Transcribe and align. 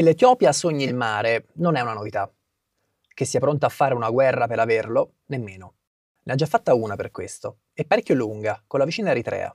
Che 0.00 0.06
l'Etiopia 0.06 0.50
sogni 0.52 0.84
il 0.84 0.94
mare 0.94 1.48
non 1.56 1.76
è 1.76 1.82
una 1.82 1.92
novità. 1.92 2.32
Che 3.06 3.24
sia 3.26 3.38
pronta 3.38 3.66
a 3.66 3.68
fare 3.68 3.92
una 3.92 4.08
guerra 4.08 4.46
per 4.46 4.58
averlo, 4.58 5.16
nemmeno. 5.26 5.74
Ne 6.22 6.32
ha 6.32 6.36
già 6.36 6.46
fatta 6.46 6.72
una 6.72 6.96
per 6.96 7.10
questo, 7.10 7.58
e 7.74 7.84
parecchio 7.84 8.14
lunga, 8.14 8.64
con 8.66 8.78
la 8.78 8.86
vicina 8.86 9.10
Eritrea. 9.10 9.54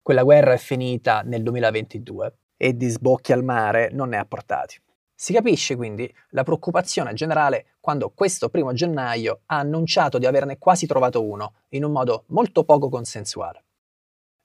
Quella 0.00 0.22
guerra 0.22 0.54
è 0.54 0.56
finita 0.56 1.20
nel 1.20 1.42
2022 1.42 2.38
e 2.56 2.74
di 2.74 2.88
sbocchi 2.88 3.34
al 3.34 3.44
mare 3.44 3.90
non 3.92 4.08
ne 4.08 4.16
ha 4.16 4.24
portati. 4.24 4.80
Si 5.14 5.34
capisce 5.34 5.76
quindi 5.76 6.10
la 6.30 6.44
preoccupazione 6.44 7.12
generale 7.12 7.76
quando 7.78 8.08
questo 8.08 8.48
primo 8.48 8.72
gennaio 8.72 9.42
ha 9.44 9.58
annunciato 9.58 10.16
di 10.16 10.24
averne 10.24 10.56
quasi 10.56 10.86
trovato 10.86 11.22
uno, 11.22 11.56
in 11.72 11.84
un 11.84 11.92
modo 11.92 12.24
molto 12.28 12.64
poco 12.64 12.88
consensuale. 12.88 13.64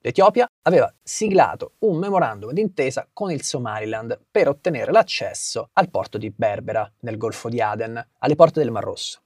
L'Etiopia 0.01 0.49
aveva 0.61 0.93
siglato 1.03 1.73
un 1.79 1.97
memorandum 1.97 2.53
d'intesa 2.53 3.09
con 3.11 3.31
il 3.31 3.43
Somaliland 3.43 4.17
per 4.31 4.47
ottenere 4.47 4.91
l'accesso 4.91 5.71
al 5.73 5.89
porto 5.89 6.17
di 6.17 6.29
Berbera, 6.29 6.89
nel 7.01 7.17
Golfo 7.17 7.49
di 7.49 7.59
Aden, 7.59 8.09
alle 8.19 8.35
porte 8.35 8.61
del 8.61 8.71
Mar 8.71 8.83
Rosso. 8.83 9.21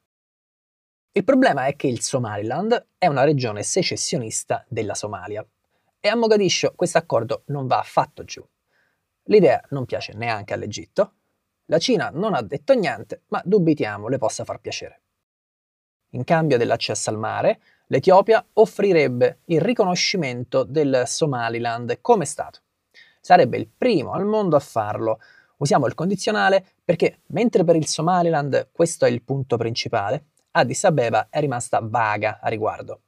Il 1.12 1.24
problema 1.24 1.68
è 1.68 1.76
che 1.76 1.86
il 1.86 2.02
Somaliland 2.02 2.88
è 2.98 3.06
una 3.06 3.24
regione 3.24 3.62
secessionista 3.62 4.66
della 4.68 4.96
Somalia 4.96 5.46
e 6.00 6.08
a 6.08 6.16
Mogadiscio 6.16 6.74
questo 6.76 6.98
accordo 6.98 7.44
non 7.48 7.68
va 7.68 7.78
affatto 7.78 8.24
giù. 8.24 8.44
L'idea 9.26 9.64
non 9.70 9.86
piace 9.86 10.14
neanche 10.14 10.56
all'Egitto, 10.56 11.14
la 11.66 11.78
Cina 11.78 12.10
non 12.10 12.34
ha 12.34 12.42
detto 12.42 12.74
niente, 12.74 13.22
ma 13.28 13.40
dubitiamo 13.46 14.08
le 14.08 14.18
possa 14.18 14.44
far 14.44 14.60
piacere. 14.60 15.02
In 16.14 16.24
cambio 16.24 16.58
dell'accesso 16.58 17.12
al 17.12 17.20
mare, 17.20 17.62
l'Etiopia 17.94 18.44
offrirebbe 18.54 19.42
il 19.46 19.62
riconoscimento 19.62 20.64
del 20.64 21.04
Somaliland 21.06 22.02
come 22.02 22.26
Stato. 22.26 22.62
Sarebbe 23.22 23.58
il 23.58 23.70
primo 23.70 24.14
al 24.14 24.26
mondo 24.26 24.56
a 24.56 24.60
farlo. 24.60 25.20
Usiamo 25.58 25.86
il 25.86 25.94
condizionale 25.94 26.74
perché, 26.84 27.20
mentre 27.28 27.64
per 27.64 27.76
il 27.76 27.86
Somaliland 27.86 28.70
questo 28.72 29.06
è 29.06 29.10
il 29.10 29.22
punto 29.22 29.58
principale, 29.58 30.30
Addis 30.54 30.84
Abeba 30.86 31.28
è 31.30 31.40
rimasta 31.40 31.82
vaga 31.84 32.40
a 32.42 32.50
riguardo. 32.50 33.02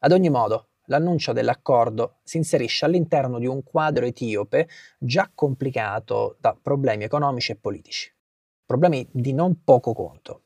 Ad 0.00 0.12
ogni 0.12 0.28
modo, 0.28 0.68
l'annuncio 0.86 1.32
dell'accordo 1.32 2.18
si 2.24 2.36
inserisce 2.36 2.84
all'interno 2.84 3.38
di 3.38 3.46
un 3.46 3.62
quadro 3.62 4.04
etiope 4.04 4.68
già 4.98 5.30
complicato 5.34 6.36
da 6.40 6.54
problemi 6.60 7.04
economici 7.04 7.52
e 7.52 7.56
politici. 7.56 8.14
Problemi 8.66 9.08
di 9.10 9.32
non 9.32 9.64
poco 9.64 9.94
conto. 9.94 10.42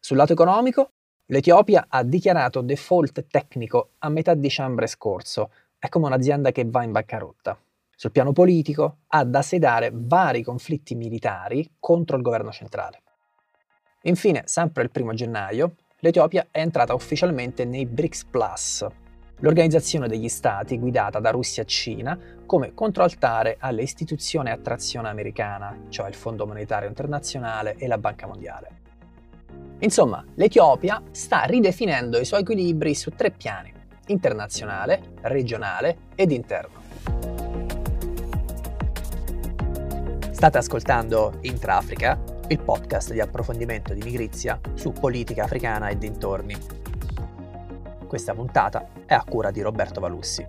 Sul 0.00 0.16
lato 0.16 0.32
economico, 0.32 0.93
L'Etiopia 1.28 1.86
ha 1.88 2.02
dichiarato 2.02 2.60
default 2.60 3.26
tecnico 3.28 3.92
a 4.00 4.10
metà 4.10 4.34
dicembre 4.34 4.86
scorso, 4.86 5.50
è 5.78 5.88
come 5.88 6.04
un'azienda 6.04 6.52
che 6.52 6.66
va 6.66 6.82
in 6.82 6.92
bancarotta. 6.92 7.58
Sul 7.96 8.10
piano 8.10 8.32
politico 8.32 8.98
ha 9.06 9.24
da 9.24 9.40
sedare 9.40 9.90
vari 9.90 10.42
conflitti 10.42 10.94
militari 10.94 11.76
contro 11.80 12.16
il 12.16 12.22
governo 12.22 12.52
centrale. 12.52 13.00
Infine, 14.02 14.42
sempre 14.44 14.82
il 14.82 14.90
primo 14.90 15.14
gennaio, 15.14 15.76
l'Etiopia 16.00 16.48
è 16.50 16.60
entrata 16.60 16.92
ufficialmente 16.92 17.64
nei 17.64 17.86
BRICS 17.86 18.24
Plus, 18.24 18.86
l'organizzazione 19.38 20.08
degli 20.08 20.28
stati 20.28 20.78
guidata 20.78 21.20
da 21.20 21.30
Russia 21.30 21.62
e 21.62 21.66
Cina 21.66 22.18
come 22.44 22.74
controaltare 22.74 23.56
alle 23.60 23.80
istituzioni 23.80 24.50
a 24.50 24.58
trazione 24.58 25.08
americana, 25.08 25.86
cioè 25.88 26.08
il 26.08 26.14
Fondo 26.14 26.46
Monetario 26.46 26.88
Internazionale 26.88 27.76
e 27.76 27.86
la 27.86 27.96
Banca 27.96 28.26
Mondiale. 28.26 28.82
Insomma, 29.80 30.24
l'Etiopia 30.34 31.02
sta 31.10 31.42
ridefinendo 31.42 32.18
i 32.18 32.24
suoi 32.24 32.40
equilibri 32.40 32.94
su 32.94 33.10
tre 33.10 33.30
piani, 33.30 33.72
internazionale, 34.06 35.14
regionale 35.22 35.96
ed 36.14 36.30
interno. 36.30 36.82
State 40.30 40.58
ascoltando 40.58 41.38
Intra-Africa, 41.42 42.18
il 42.48 42.60
podcast 42.60 43.12
di 43.12 43.20
approfondimento 43.20 43.94
di 43.94 44.02
Nigrizia 44.02 44.60
su 44.74 44.92
politica 44.92 45.44
africana 45.44 45.88
e 45.88 45.96
dintorni. 45.96 46.56
Questa 48.06 48.34
puntata 48.34 48.88
è 49.06 49.14
a 49.14 49.24
cura 49.24 49.50
di 49.50 49.60
Roberto 49.62 50.00
Valussi. 50.00 50.46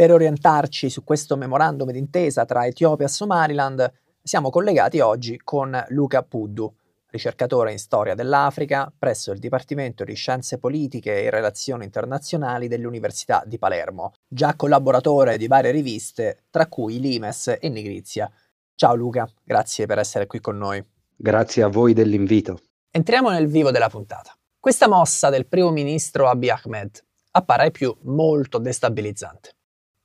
Per 0.00 0.10
orientarci 0.10 0.88
su 0.88 1.04
questo 1.04 1.36
memorandum 1.36 1.90
d'intesa 1.90 2.46
tra 2.46 2.64
Etiopia 2.64 3.04
e 3.04 3.10
Somaliland, 3.10 3.92
siamo 4.22 4.48
collegati 4.48 5.00
oggi 5.00 5.38
con 5.44 5.78
Luca 5.88 6.22
Puddu, 6.22 6.74
ricercatore 7.10 7.72
in 7.72 7.78
storia 7.78 8.14
dell'Africa 8.14 8.90
presso 8.98 9.30
il 9.30 9.38
Dipartimento 9.38 10.02
di 10.02 10.14
Scienze 10.14 10.56
Politiche 10.56 11.22
e 11.22 11.28
Relazioni 11.28 11.84
Internazionali 11.84 12.66
dell'Università 12.66 13.42
di 13.44 13.58
Palermo, 13.58 14.14
già 14.26 14.54
collaboratore 14.56 15.36
di 15.36 15.46
varie 15.48 15.70
riviste, 15.70 16.44
tra 16.48 16.66
cui 16.66 16.98
Limes 16.98 17.58
e 17.60 17.68
Nigrizia. 17.68 18.32
Ciao 18.74 18.94
Luca, 18.94 19.30
grazie 19.44 19.84
per 19.84 19.98
essere 19.98 20.26
qui 20.26 20.40
con 20.40 20.56
noi. 20.56 20.82
Grazie 21.14 21.62
a 21.62 21.68
voi 21.68 21.92
dell'invito. 21.92 22.58
Entriamo 22.90 23.28
nel 23.28 23.48
vivo 23.48 23.70
della 23.70 23.90
puntata. 23.90 24.34
Questa 24.58 24.88
mossa 24.88 25.28
del 25.28 25.46
primo 25.46 25.70
ministro 25.70 26.26
Abiy 26.26 26.48
Ahmed 26.48 27.04
appare 27.32 27.64
ai 27.64 27.70
più 27.70 27.94
molto 28.04 28.56
destabilizzante. 28.56 29.56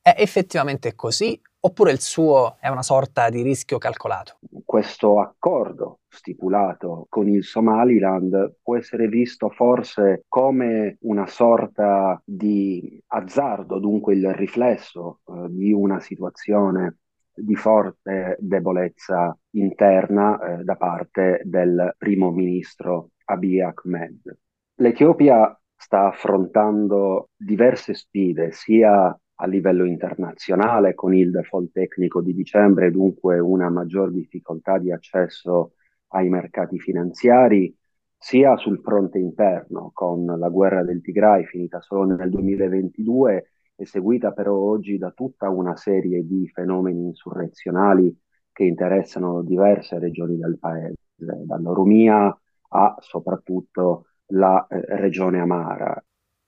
È 0.07 0.13
effettivamente 0.19 0.93
così 0.93 1.41
oppure 1.61 1.91
il 1.91 1.99
suo 1.99 2.57
è 2.59 2.67
una 2.67 2.83
sorta 2.83 3.27
di 3.31 3.41
rischio 3.41 3.79
calcolato? 3.79 4.37
Questo 4.63 5.19
accordo 5.19 6.01
stipulato 6.07 7.07
con 7.09 7.27
il 7.27 7.43
Somaliland 7.43 8.57
può 8.61 8.77
essere 8.77 9.07
visto 9.07 9.49
forse 9.49 10.25
come 10.27 10.97
una 11.01 11.25
sorta 11.25 12.21
di 12.23 13.01
azzardo, 13.07 13.79
dunque 13.79 14.13
il 14.13 14.31
riflesso 14.35 15.21
eh, 15.25 15.47
di 15.49 15.73
una 15.73 15.99
situazione 15.99 16.97
di 17.33 17.55
forte 17.55 18.37
debolezza 18.39 19.35
interna 19.55 20.39
eh, 20.39 20.63
da 20.63 20.75
parte 20.75 21.41
del 21.45 21.95
primo 21.97 22.29
ministro 22.29 23.09
Abiy 23.23 23.59
Ahmed. 23.59 24.37
L'Etiopia 24.75 25.59
sta 25.75 26.09
affrontando 26.09 27.29
diverse 27.35 27.95
sfide, 27.95 28.51
sia 28.51 29.19
a 29.35 29.47
livello 29.47 29.85
internazionale 29.85 30.93
con 30.93 31.13
il 31.13 31.31
default 31.31 31.71
tecnico 31.71 32.21
di 32.21 32.33
dicembre, 32.33 32.91
dunque 32.91 33.39
una 33.39 33.69
maggior 33.69 34.11
difficoltà 34.11 34.77
di 34.77 34.91
accesso 34.91 35.73
ai 36.09 36.29
mercati 36.29 36.79
finanziari, 36.79 37.75
sia 38.17 38.55
sul 38.57 38.79
fronte 38.79 39.19
interno 39.19 39.91
con 39.93 40.25
la 40.25 40.49
guerra 40.49 40.83
del 40.83 41.01
Tigray 41.01 41.43
finita 41.45 41.81
solo 41.81 42.05
nel 42.05 42.29
2022 42.29 43.49
e 43.75 43.85
seguita 43.85 44.31
però 44.31 44.55
oggi 44.55 44.97
da 44.97 45.11
tutta 45.11 45.49
una 45.49 45.75
serie 45.75 46.25
di 46.25 46.47
fenomeni 46.47 47.03
insurrezionali 47.03 48.17
che 48.51 48.63
interessano 48.63 49.43
diverse 49.43 49.99
regioni 49.99 50.37
del 50.37 50.57
paese, 50.57 50.95
dall'Oromia 51.15 52.35
a 52.69 52.95
soprattutto 52.99 54.05
la 54.27 54.65
eh, 54.67 54.81
regione 54.95 55.39
Amara. 55.39 56.01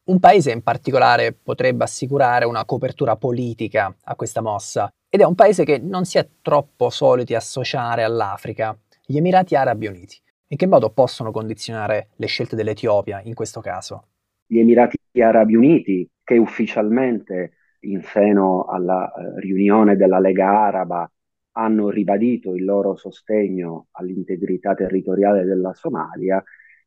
Un 0.08 0.20
paese 0.20 0.52
in 0.54 0.62
particolare 0.62 1.34
potrebbe 1.34 1.84
assicurare 1.84 2.46
una 2.46 2.64
copertura 2.64 3.18
politica 3.18 3.94
a 4.06 4.16
questa 4.16 4.40
mossa 4.40 4.90
ed 5.10 5.20
è 5.20 5.26
un 5.26 5.36
paese 5.36 5.66
che 5.66 5.80
non 5.80 6.06
si 6.06 6.18
è 6.18 6.26
troppo 6.42 6.90
soliti 6.90 7.36
associare 7.36 8.04
all'Africa, 8.04 8.78
gli 9.06 9.18
Emirati 9.18 9.56
Arabi 9.56 9.86
Uniti. 9.88 10.16
In 10.48 10.56
che 10.56 10.66
modo 10.66 10.92
possono 10.92 11.32
condizionare 11.32 12.12
le 12.16 12.28
scelte 12.28 12.56
dell'Etiopia 12.56 13.20
in 13.26 13.34
questo 13.34 13.60
caso? 13.60 14.08
Gli 14.46 14.60
Emirati 14.60 14.98
Arabi 15.22 15.56
Uniti, 15.58 16.10
che 16.24 16.38
ufficialmente 16.38 17.52
in 17.82 18.02
seno 18.02 18.64
alla 18.64 19.12
eh, 19.12 19.42
riunione 19.42 19.98
della 19.98 20.20
Lega 20.20 20.68
Araba 20.68 21.12
hanno 21.58 21.90
ribadito 21.90 22.56
il 22.56 22.64
loro 22.64 22.96
sostegno 22.96 23.88
all'integrità 23.92 24.74
territoriale 24.74 25.44
della 25.44 25.74
Somalia, 25.74 26.42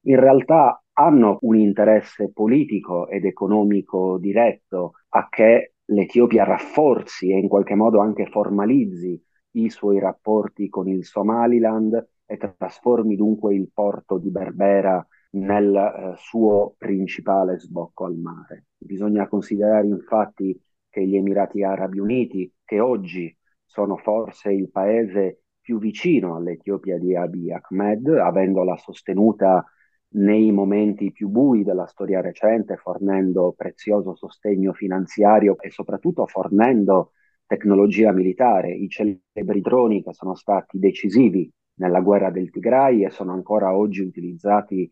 in 0.04 0.18
realtà 0.18 0.82
hanno 1.00 1.38
un 1.42 1.56
interesse 1.56 2.30
politico 2.30 3.08
ed 3.08 3.24
economico 3.24 4.18
diretto 4.18 4.92
a 5.10 5.28
che 5.30 5.74
l'Etiopia 5.86 6.44
rafforzi 6.44 7.30
e 7.30 7.38
in 7.38 7.48
qualche 7.48 7.74
modo 7.74 8.00
anche 8.00 8.26
formalizzi 8.26 9.20
i 9.52 9.70
suoi 9.70 9.98
rapporti 9.98 10.68
con 10.68 10.88
il 10.88 11.04
Somaliland 11.04 12.06
e 12.26 12.36
trasformi 12.36 13.16
dunque 13.16 13.54
il 13.54 13.70
porto 13.72 14.18
di 14.18 14.30
Berbera 14.30 15.04
nel 15.30 15.74
eh, 15.74 16.12
suo 16.16 16.74
principale 16.76 17.58
sbocco 17.58 18.04
al 18.04 18.16
mare. 18.16 18.66
Bisogna 18.76 19.26
considerare 19.26 19.86
infatti 19.86 20.60
che 20.88 21.06
gli 21.06 21.16
Emirati 21.16 21.62
Arabi 21.62 21.98
Uniti, 21.98 22.52
che 22.62 22.78
oggi 22.78 23.34
sono 23.64 23.96
forse 23.96 24.52
il 24.52 24.70
paese 24.70 25.44
più 25.60 25.78
vicino 25.78 26.36
all'Etiopia 26.36 26.98
di 26.98 27.16
Abiy 27.16 27.52
Ahmed, 27.52 28.06
avendola 28.08 28.76
sostenuta 28.76 29.64
nei 30.12 30.50
momenti 30.50 31.12
più 31.12 31.28
bui 31.28 31.62
della 31.62 31.86
storia 31.86 32.20
recente, 32.20 32.76
fornendo 32.76 33.54
prezioso 33.56 34.14
sostegno 34.14 34.72
finanziario 34.72 35.58
e 35.60 35.70
soprattutto 35.70 36.26
fornendo 36.26 37.12
tecnologia 37.46 38.12
militare, 38.12 38.72
i 38.72 38.88
celebri 38.88 39.60
droni 39.60 40.02
che 40.02 40.12
sono 40.12 40.34
stati 40.34 40.78
decisivi 40.78 41.50
nella 41.74 42.00
guerra 42.00 42.30
del 42.30 42.50
Tigray 42.50 43.04
e 43.04 43.10
sono 43.10 43.32
ancora 43.32 43.74
oggi 43.76 44.02
utilizzati 44.02 44.88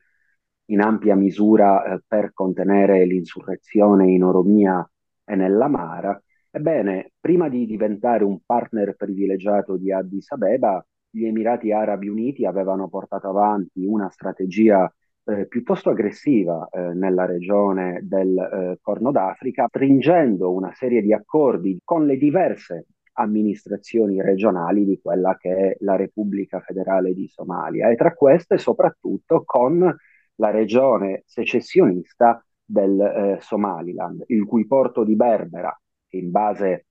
in 0.67 0.81
ampia 0.81 1.15
misura 1.15 1.85
eh, 1.85 2.03
per 2.06 2.32
contenere 2.32 3.05
l'insurrezione 3.06 4.11
in 4.11 4.23
Oromia 4.25 4.88
e 5.25 5.35
nella 5.35 5.69
Mara, 5.69 6.21
ebbene, 6.50 7.12
prima 7.21 7.49
di 7.49 7.67
diventare 7.67 8.25
un 8.25 8.38
partner 8.44 8.94
privilegiato 8.97 9.76
di 9.76 9.93
Addis 9.93 10.31
Abeba, 10.32 10.85
gli 11.11 11.25
Emirati 11.25 11.73
Arabi 11.73 12.09
Uniti 12.09 12.44
avevano 12.44 12.88
portato 12.88 13.29
avanti 13.29 13.85
una 13.85 14.11
strategia 14.11 14.93
eh, 15.28 15.46
piuttosto 15.46 15.90
aggressiva 15.90 16.69
eh, 16.70 16.94
nella 16.94 17.26
regione 17.26 18.00
del 18.02 18.38
eh, 18.38 18.78
Corno 18.80 19.10
d'Africa, 19.10 19.66
stringendo 19.69 20.50
una 20.50 20.72
serie 20.75 21.02
di 21.02 21.12
accordi 21.12 21.78
con 21.84 22.06
le 22.06 22.16
diverse 22.16 22.86
amministrazioni 23.19 24.22
regionali 24.22 24.84
di 24.84 24.98
quella 25.02 25.36
che 25.36 25.50
è 25.54 25.76
la 25.80 25.96
Repubblica 25.96 26.60
Federale 26.60 27.12
di 27.12 27.26
Somalia 27.28 27.90
e 27.90 27.96
tra 27.96 28.14
queste 28.14 28.58
soprattutto 28.58 29.42
con 29.44 29.94
la 30.36 30.50
regione 30.50 31.25
secessionista 31.26 32.42
del 32.64 33.00
eh, 33.00 33.38
Somaliland, 33.40 34.25
il 34.28 34.44
cui 34.46 34.66
porto 34.66 35.04
di 35.04 35.16
Berbera, 35.16 35.76
che 36.08 36.16
in 36.16 36.30
base 36.30 36.86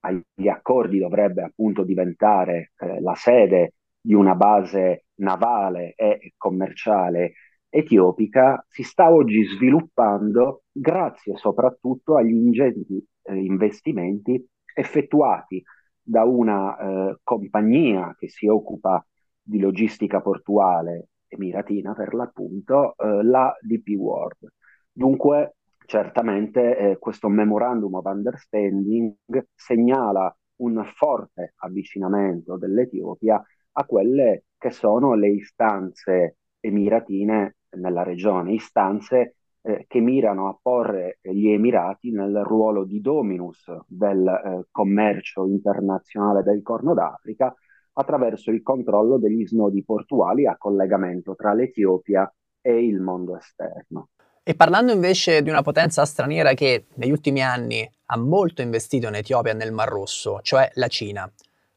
agli 0.00 0.48
accordi 0.48 0.98
dovrebbe 0.98 1.42
appunto 1.42 1.84
diventare 1.84 2.72
eh, 2.76 3.00
la 3.00 3.14
sede 3.14 3.74
di 4.00 4.14
una 4.14 4.34
base 4.34 5.06
navale 5.16 5.94
e 5.96 6.32
commerciale 6.36 7.32
etiopica, 7.68 8.64
si 8.68 8.82
sta 8.82 9.10
oggi 9.12 9.44
sviluppando 9.44 10.62
grazie 10.72 11.36
soprattutto 11.36 12.16
agli 12.16 12.34
ingenti 12.34 13.04
eh, 13.22 13.34
investimenti 13.34 14.44
effettuati 14.74 15.62
da 16.00 16.24
una 16.24 16.76
eh, 16.78 17.18
compagnia 17.22 18.14
che 18.18 18.28
si 18.28 18.46
occupa 18.46 19.04
di 19.42 19.58
logistica 19.58 20.20
portuale 20.20 21.08
emiratina 21.28 21.92
per 21.94 22.14
l'appunto, 22.14 22.94
eh, 22.96 23.22
la 23.22 23.54
DP 23.60 23.94
World. 23.96 24.52
Dunque, 24.90 25.56
certamente 25.84 26.76
eh, 26.76 26.98
questo 26.98 27.28
memorandum 27.28 27.94
of 27.94 28.04
understanding 28.06 29.14
segnala 29.54 30.34
un 30.56 30.82
forte 30.94 31.54
avvicinamento 31.58 32.56
dell'Etiopia 32.56 33.42
a 33.72 33.84
quelle 33.84 34.44
che 34.58 34.70
sono 34.70 35.14
le 35.14 35.28
istanze 35.28 36.38
emiratine 36.60 37.57
nella 37.76 38.02
regione, 38.02 38.52
istanze 38.52 39.36
eh, 39.62 39.84
che 39.88 40.00
mirano 40.00 40.48
a 40.48 40.58
porre 40.60 41.18
gli 41.20 41.48
Emirati 41.48 42.10
nel 42.10 42.42
ruolo 42.44 42.84
di 42.84 43.00
dominus 43.00 43.70
del 43.86 44.26
eh, 44.26 44.66
commercio 44.70 45.46
internazionale 45.46 46.42
del 46.42 46.62
Corno 46.62 46.94
d'Africa 46.94 47.54
attraverso 47.92 48.50
il 48.50 48.62
controllo 48.62 49.18
degli 49.18 49.46
snodi 49.46 49.84
portuali 49.84 50.46
a 50.46 50.56
collegamento 50.56 51.34
tra 51.34 51.52
l'Etiopia 51.52 52.32
e 52.60 52.84
il 52.84 53.00
mondo 53.00 53.36
esterno. 53.36 54.10
E 54.42 54.54
parlando 54.54 54.92
invece 54.92 55.42
di 55.42 55.50
una 55.50 55.62
potenza 55.62 56.06
straniera 56.06 56.54
che 56.54 56.86
negli 56.94 57.10
ultimi 57.10 57.42
anni 57.42 57.86
ha 58.06 58.16
molto 58.16 58.62
investito 58.62 59.08
in 59.08 59.14
Etiopia 59.14 59.52
e 59.52 59.54
nel 59.54 59.72
Mar 59.72 59.88
Rosso, 59.88 60.40
cioè 60.40 60.70
la 60.74 60.86
Cina, 60.86 61.30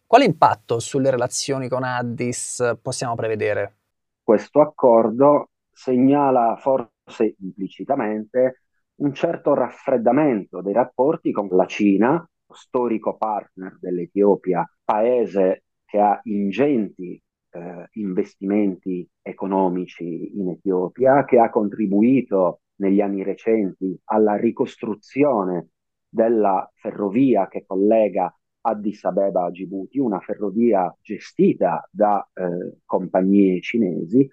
quale 0.08 0.24
impatto 0.24 0.80
sulle 0.80 1.10
relazioni 1.10 1.68
con 1.68 1.84
Addis 1.84 2.78
possiamo 2.82 3.16
prevedere? 3.16 3.76
Questo 4.24 4.62
accordo 4.62 5.50
segnala 5.82 6.58
forse 6.58 7.36
implicitamente 7.40 8.66
un 8.98 9.16
certo 9.16 9.56
raffreddamento 9.56 10.62
dei 10.62 10.74
rapporti 10.74 11.32
con 11.32 11.48
la 11.50 11.66
Cina, 11.66 12.24
storico 12.48 13.18
partner 13.18 13.80
dell'Etiopia, 13.80 14.64
paese 14.84 15.64
che 15.84 16.00
ha 16.00 16.20
ingenti 16.26 17.20
eh, 17.50 17.88
investimenti 17.94 19.10
economici 19.24 20.38
in 20.40 20.50
Etiopia, 20.50 21.26
che 21.26 21.40
ha 21.40 21.50
contribuito 21.50 22.62
negli 22.76 23.02
anni 23.02 23.24
recenti 23.24 24.00
alla 24.06 24.36
ricostruzione 24.36 25.70
della 26.08 26.70
ferrovia 26.76 27.48
che 27.48 27.64
collega 27.66 28.32
Addis 28.62 29.04
Abeba 29.06 29.46
a 29.46 29.50
Djibouti, 29.50 29.98
una 29.98 30.20
ferrovia 30.20 30.96
gestita 31.02 31.88
da 31.90 32.24
eh, 32.34 32.78
compagnie 32.86 33.60
cinesi, 33.62 34.30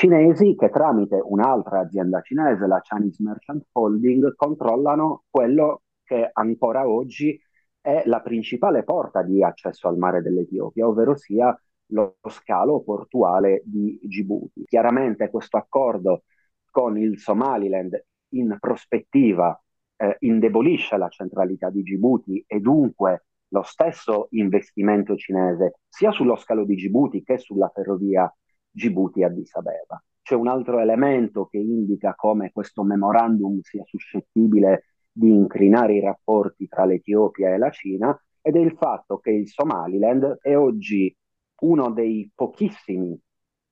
cinesi 0.00 0.54
che 0.54 0.70
tramite 0.70 1.20
un'altra 1.22 1.80
azienda 1.80 2.22
cinese, 2.22 2.66
la 2.66 2.80
Chinese 2.80 3.22
Merchant 3.22 3.66
Holding, 3.72 4.34
controllano 4.34 5.24
quello 5.28 5.82
che 6.02 6.30
ancora 6.32 6.88
oggi 6.88 7.38
è 7.82 8.04
la 8.06 8.22
principale 8.22 8.82
porta 8.82 9.22
di 9.22 9.42
accesso 9.44 9.88
al 9.88 9.98
mare 9.98 10.22
dell'Etiopia, 10.22 10.88
ovvero 10.88 11.16
sia 11.16 11.54
lo 11.88 12.16
scalo 12.30 12.80
portuale 12.80 13.60
di 13.66 14.00
Djibouti. 14.02 14.64
Chiaramente 14.64 15.28
questo 15.28 15.58
accordo 15.58 16.22
con 16.70 16.96
il 16.96 17.18
Somaliland 17.18 18.02
in 18.30 18.56
prospettiva 18.58 19.62
eh, 19.96 20.16
indebolisce 20.20 20.96
la 20.96 21.08
centralità 21.08 21.68
di 21.68 21.82
Djibouti 21.82 22.42
e 22.46 22.58
dunque 22.58 23.26
lo 23.48 23.62
stesso 23.62 24.28
investimento 24.30 25.14
cinese 25.16 25.80
sia 25.90 26.10
sullo 26.10 26.36
scalo 26.36 26.64
di 26.64 26.74
Djibouti 26.74 27.22
che 27.22 27.36
sulla 27.36 27.68
ferrovia 27.68 28.32
Djibouti-Addis 28.70 29.54
Abeba. 29.54 30.02
C'è 30.22 30.34
un 30.34 30.48
altro 30.48 30.78
elemento 30.78 31.46
che 31.46 31.58
indica 31.58 32.14
come 32.14 32.52
questo 32.52 32.82
memorandum 32.82 33.60
sia 33.62 33.82
suscettibile 33.84 34.84
di 35.10 35.30
incrinare 35.30 35.94
i 35.94 36.00
rapporti 36.00 36.68
tra 36.68 36.84
l'Etiopia 36.84 37.52
e 37.52 37.58
la 37.58 37.70
Cina 37.70 38.16
ed 38.40 38.56
è 38.56 38.60
il 38.60 38.76
fatto 38.76 39.18
che 39.18 39.30
il 39.30 39.48
Somaliland 39.48 40.38
è 40.40 40.56
oggi 40.56 41.14
uno 41.62 41.90
dei 41.90 42.30
pochissimi 42.34 43.18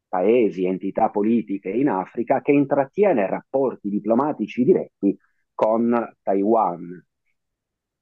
paesi, 0.08 0.64
entità 0.64 1.10
politiche 1.10 1.70
in 1.70 1.88
Africa 1.88 2.40
che 2.40 2.52
intrattiene 2.52 3.28
rapporti 3.28 3.88
diplomatici 3.88 4.64
diretti 4.64 5.16
con 5.54 6.16
Taiwan. 6.22 7.06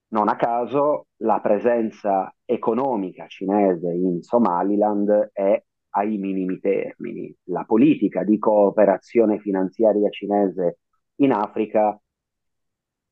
Non 0.09 0.29
a 0.29 0.37
caso 0.37 1.07
la 1.17 1.41
presenza 1.41 2.33
economica 2.45 3.27
cinese 3.27 3.91
in 3.93 4.23
Somaliland 4.23 5.31
è 5.33 5.63
ai 5.97 6.19
minimi 6.19 6.59
termini. 6.61 7.35
La 7.45 7.65
politica 7.65 8.23
di 8.23 8.39
cooperazione 8.39 9.39
finanziaria 9.39 10.11
cinese 10.11 10.79
in 11.17 11.33
Africa 11.33 11.99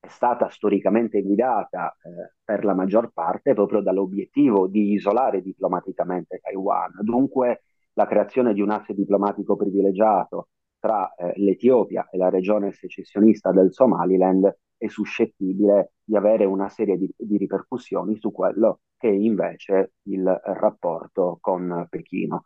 è 0.01 0.09
stata 0.09 0.51
storicamente 0.51 1.23
guidata 1.23 1.93
eh, 1.93 2.35
per 2.45 2.65
la 2.65 2.75
maggior 2.75 3.11
parte 3.13 3.55
proprio 3.55 3.81
dall'obiettivo 3.81 4.67
di 4.67 4.93
isolare 4.93 5.41
diplomaticamente 5.41 6.41
Taiwan. 6.43 6.93
Dunque 7.01 7.63
la 7.95 8.07
creazione 8.07 8.53
di 8.53 8.61
un 8.61 8.71
asse 8.71 8.93
diplomatico 8.93 9.57
privilegiato 9.57 10.49
tra 10.79 11.15
eh, 11.15 11.33
l'Etiopia 11.37 12.09
e 12.11 12.19
la 12.19 12.29
regione 12.29 12.73
secessionista 12.73 13.51
del 13.51 13.73
Somaliland 13.73 14.55
è 14.77 14.89
suscettibile 14.89 15.95
di 16.05 16.17
avere 16.17 16.45
una 16.45 16.69
serie 16.69 16.99
di, 16.99 17.11
di 17.17 17.39
ripercussioni 17.39 18.19
su 18.19 18.31
quello 18.31 18.81
che 18.99 19.09
è 19.09 19.13
invece 19.13 19.95
il 20.03 20.25
rapporto 20.45 21.39
con 21.41 21.87
Pechino. 21.89 22.45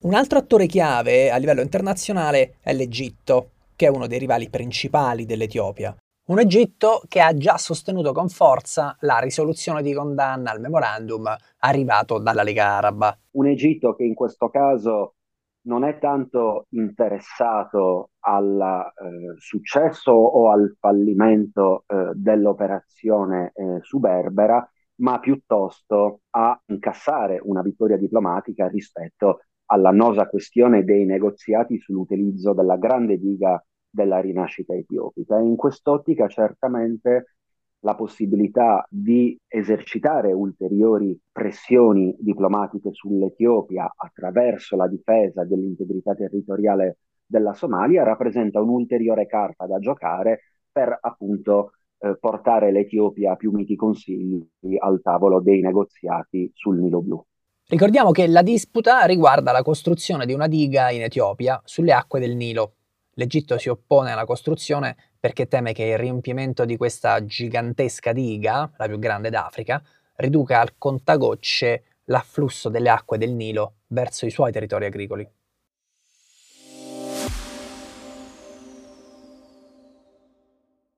Un 0.00 0.14
altro 0.14 0.38
attore 0.38 0.66
chiave 0.66 1.28
a 1.28 1.38
livello 1.38 1.60
internazionale 1.60 2.54
è 2.62 2.72
l'Egitto, 2.72 3.50
che 3.74 3.86
è 3.86 3.90
uno 3.90 4.06
dei 4.06 4.20
rivali 4.20 4.48
principali 4.48 5.26
dell'Etiopia. 5.26 5.92
Un 6.28 6.38
Egitto 6.38 7.02
che 7.08 7.20
ha 7.20 7.36
già 7.36 7.56
sostenuto 7.56 8.12
con 8.12 8.28
forza 8.28 8.96
la 9.00 9.18
risoluzione 9.18 9.82
di 9.82 9.92
condanna 9.92 10.52
al 10.52 10.60
memorandum 10.60 11.34
arrivato 11.58 12.20
dalla 12.20 12.44
Lega 12.44 12.76
Araba. 12.76 13.18
Un 13.32 13.48
Egitto 13.48 13.96
che 13.96 14.04
in 14.04 14.14
questo 14.14 14.48
caso 14.50 15.14
non 15.62 15.82
è 15.82 15.98
tanto 15.98 16.66
interessato 16.70 18.10
al 18.20 18.60
eh, 18.60 19.34
successo 19.38 20.12
o 20.12 20.52
al 20.52 20.76
fallimento 20.78 21.82
eh, 21.88 22.12
dell'operazione 22.14 23.50
eh, 23.52 23.78
su 23.82 23.98
Berbera, 23.98 24.64
ma 25.00 25.18
piuttosto 25.18 26.20
a 26.30 26.60
incassare 26.66 27.40
una 27.42 27.62
vittoria 27.62 27.96
diplomatica 27.96 28.68
rispetto 28.68 29.40
all'annosa 29.70 30.28
questione 30.28 30.84
dei 30.84 31.04
negoziati 31.04 31.78
sull'utilizzo 31.78 32.52
della 32.52 32.76
grande 32.76 33.18
diga 33.18 33.62
della 33.90 34.20
rinascita 34.20 34.74
etiopica. 34.74 35.38
In 35.38 35.56
quest'ottica 35.56 36.28
certamente 36.28 37.34
la 37.80 37.94
possibilità 37.94 38.84
di 38.90 39.38
esercitare 39.46 40.32
ulteriori 40.32 41.18
pressioni 41.30 42.14
diplomatiche 42.18 42.90
sull'Etiopia 42.92 43.92
attraverso 43.94 44.76
la 44.76 44.88
difesa 44.88 45.44
dell'integrità 45.44 46.14
territoriale 46.14 46.98
della 47.24 47.52
Somalia 47.52 48.02
rappresenta 48.02 48.60
un'ulteriore 48.60 49.26
carta 49.26 49.66
da 49.66 49.78
giocare 49.78 50.40
per 50.72 50.96
appunto 51.00 51.72
eh, 51.98 52.16
portare 52.18 52.72
l'Etiopia 52.72 53.32
a 53.32 53.36
più 53.36 53.52
miti 53.52 53.76
consigli 53.76 54.44
al 54.78 55.00
tavolo 55.02 55.40
dei 55.40 55.60
negoziati 55.60 56.50
sul 56.54 56.78
Nilo 56.78 57.02
Blu. 57.02 57.24
Ricordiamo 57.70 58.12
che 58.12 58.26
la 58.26 58.40
disputa 58.40 59.04
riguarda 59.04 59.52
la 59.52 59.62
costruzione 59.62 60.24
di 60.24 60.32
una 60.32 60.46
diga 60.46 60.90
in 60.90 61.02
Etiopia 61.02 61.60
sulle 61.66 61.92
acque 61.92 62.18
del 62.18 62.34
Nilo. 62.34 62.76
L'Egitto 63.16 63.58
si 63.58 63.68
oppone 63.68 64.10
alla 64.10 64.24
costruzione 64.24 64.96
perché 65.20 65.48
teme 65.48 65.74
che 65.74 65.82
il 65.82 65.98
riempimento 65.98 66.64
di 66.64 66.78
questa 66.78 67.22
gigantesca 67.22 68.12
diga, 68.12 68.72
la 68.74 68.86
più 68.86 68.98
grande 68.98 69.28
d'Africa, 69.28 69.82
riduca 70.16 70.60
al 70.60 70.78
contagocce 70.78 71.98
l'afflusso 72.04 72.70
delle 72.70 72.88
acque 72.88 73.18
del 73.18 73.34
Nilo 73.34 73.80
verso 73.88 74.24
i 74.24 74.30
suoi 74.30 74.50
territori 74.50 74.86
agricoli. 74.86 75.30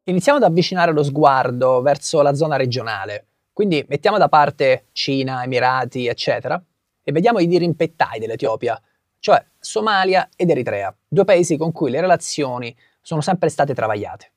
Iniziamo 0.04 0.38
ad 0.38 0.44
avvicinare 0.44 0.92
lo 0.92 1.02
sguardo 1.02 1.82
verso 1.82 2.22
la 2.22 2.34
zona 2.34 2.54
regionale, 2.54 3.29
quindi 3.52 3.84
mettiamo 3.88 4.18
da 4.18 4.28
parte 4.28 4.86
Cina, 4.92 5.42
Emirati, 5.42 6.06
eccetera, 6.06 6.62
e 7.02 7.12
vediamo 7.12 7.40
i 7.40 7.46
dirimpettai 7.46 8.18
dell'Etiopia, 8.18 8.80
cioè 9.18 9.44
Somalia 9.58 10.28
ed 10.36 10.50
Eritrea, 10.50 10.94
due 11.06 11.24
paesi 11.24 11.56
con 11.56 11.72
cui 11.72 11.90
le 11.90 12.00
relazioni 12.00 12.74
sono 13.00 13.20
sempre 13.20 13.48
state 13.48 13.74
travagliate. 13.74 14.32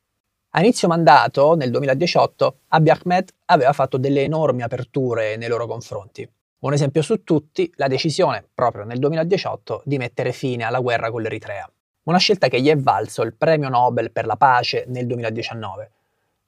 A 0.55 0.59
inizio 0.59 0.87
mandato, 0.87 1.55
nel 1.55 1.71
2018, 1.71 2.59
Abiy 2.69 2.91
Ahmed 2.91 3.29
aveva 3.45 3.73
fatto 3.73 3.97
delle 3.97 4.21
enormi 4.21 4.61
aperture 4.61 5.35
nei 5.35 5.47
loro 5.47 5.65
confronti. 5.65 6.29
Un 6.59 6.73
esempio 6.73 7.01
su 7.01 7.23
tutti, 7.23 7.71
la 7.75 7.87
decisione, 7.87 8.47
proprio 8.53 8.83
nel 8.83 8.99
2018, 8.99 9.81
di 9.85 9.97
mettere 9.97 10.31
fine 10.31 10.63
alla 10.63 10.79
guerra 10.79 11.09
con 11.09 11.21
l'Eritrea. 11.21 11.69
Una 12.03 12.19
scelta 12.19 12.49
che 12.49 12.61
gli 12.61 12.69
è 12.69 12.77
valso 12.77 13.21
il 13.23 13.33
premio 13.33 13.69
Nobel 13.69 14.11
per 14.11 14.25
la 14.25 14.35
pace 14.35 14.85
nel 14.87 15.07
2019. 15.07 15.91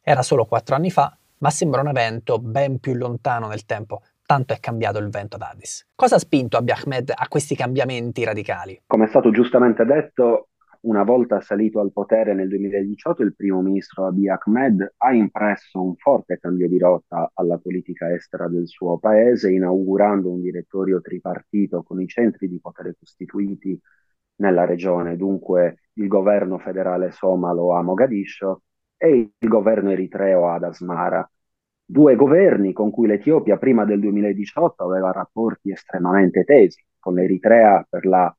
Era 0.01 0.21
solo 0.21 0.45
quattro 0.45 0.75
anni 0.75 0.91
fa, 0.91 1.17
ma 1.39 1.49
sembra 1.49 1.81
un 1.81 1.87
evento 1.87 2.39
ben 2.39 2.79
più 2.79 2.93
lontano 2.93 3.47
nel 3.47 3.65
tempo, 3.65 4.01
tanto 4.25 4.53
è 4.53 4.59
cambiato 4.59 4.97
il 4.99 5.09
vento 5.09 5.35
ad 5.35 5.43
Addis. 5.43 5.87
Cosa 5.95 6.15
ha 6.15 6.19
spinto 6.19 6.57
Abiy 6.57 6.73
Ahmed 6.73 7.11
a 7.15 7.27
questi 7.27 7.55
cambiamenti 7.55 8.23
radicali? 8.23 8.81
Come 8.87 9.05
è 9.05 9.07
stato 9.07 9.31
giustamente 9.31 9.85
detto, 9.85 10.49
una 10.85 11.03
volta 11.03 11.41
salito 11.41 11.79
al 11.79 11.91
potere 11.91 12.33
nel 12.33 12.47
2018, 12.47 13.23
il 13.23 13.35
primo 13.35 13.61
ministro 13.61 14.05
Abiy 14.05 14.29
Ahmed 14.29 14.93
ha 14.97 15.13
impresso 15.13 15.81
un 15.81 15.95
forte 15.95 16.37
cambio 16.39 16.67
di 16.67 16.77
rotta 16.77 17.31
alla 17.33 17.57
politica 17.57 18.13
estera 18.13 18.47
del 18.47 18.67
suo 18.67 18.99
paese, 18.99 19.51
inaugurando 19.51 20.31
un 20.31 20.41
direttorio 20.41 21.01
tripartito 21.01 21.81
con 21.81 22.01
i 22.01 22.07
centri 22.07 22.47
di 22.47 22.59
potere 22.59 22.95
costituiti 22.97 23.79
nella 24.37 24.65
regione, 24.65 25.15
dunque 25.15 25.89
il 25.93 26.07
governo 26.07 26.59
federale 26.59 27.11
somalo 27.11 27.73
a 27.73 27.81
Mogadiscio 27.81 28.61
e 28.97 29.31
il 29.37 29.49
governo 29.49 29.91
eritreo 29.91 30.49
ad 30.49 30.63
Asmara. 30.63 31.29
Due 31.87 32.15
governi 32.15 32.73
con 32.73 32.91
cui 32.91 33.07
l'Etiopia 33.07 33.57
prima 33.57 33.85
del 33.85 33.99
2018 33.99 34.83
aveva 34.83 35.11
rapporti 35.11 35.71
estremamente 35.71 36.43
tesi, 36.43 36.83
con 36.99 37.13
l'Eritrea 37.15 37.85
per 37.87 38.05
la 38.05 38.35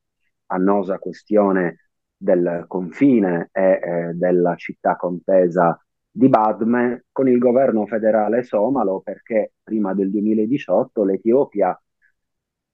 annosa 0.47 0.99
questione 0.99 1.89
del 2.17 2.65
confine 2.67 3.49
e 3.51 3.79
eh, 3.81 4.13
della 4.13 4.55
città 4.55 4.95
contesa 4.95 5.79
di 6.09 6.29
Badme 6.29 7.05
con 7.11 7.27
il 7.29 7.37
governo 7.37 7.85
federale 7.85 8.41
somalo 8.43 9.01
perché 9.01 9.53
prima 9.63 9.93
del 9.93 10.09
2018 10.09 11.03
l'Etiopia 11.03 11.79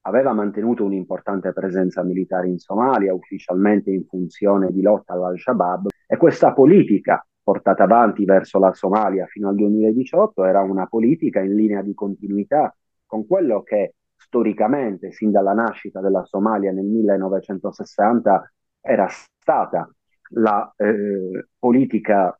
aveva 0.05 0.33
mantenuto 0.33 0.85
un'importante 0.85 1.51
presenza 1.53 2.03
militare 2.03 2.47
in 2.47 2.57
Somalia, 2.57 3.13
ufficialmente 3.13 3.91
in 3.91 4.05
funzione 4.05 4.71
di 4.71 4.81
lotta 4.81 5.13
all'Al-Shabaab, 5.13 5.87
e 6.07 6.17
questa 6.17 6.53
politica 6.53 7.25
portata 7.43 7.83
avanti 7.83 8.23
verso 8.25 8.57
la 8.57 8.73
Somalia 8.73 9.25
fino 9.27 9.49
al 9.49 9.55
2018 9.55 10.45
era 10.45 10.61
una 10.61 10.87
politica 10.87 11.41
in 11.41 11.55
linea 11.55 11.81
di 11.81 11.93
continuità 11.93 12.73
con 13.05 13.27
quello 13.27 13.61
che 13.61 13.95
storicamente, 14.15 15.11
sin 15.11 15.29
dalla 15.31 15.53
nascita 15.53 15.99
della 15.99 16.23
Somalia 16.23 16.71
nel 16.71 16.85
1960, 16.85 18.53
era 18.81 19.07
stata 19.09 19.87
la 20.35 20.73
eh, 20.77 21.47
politica 21.59 22.37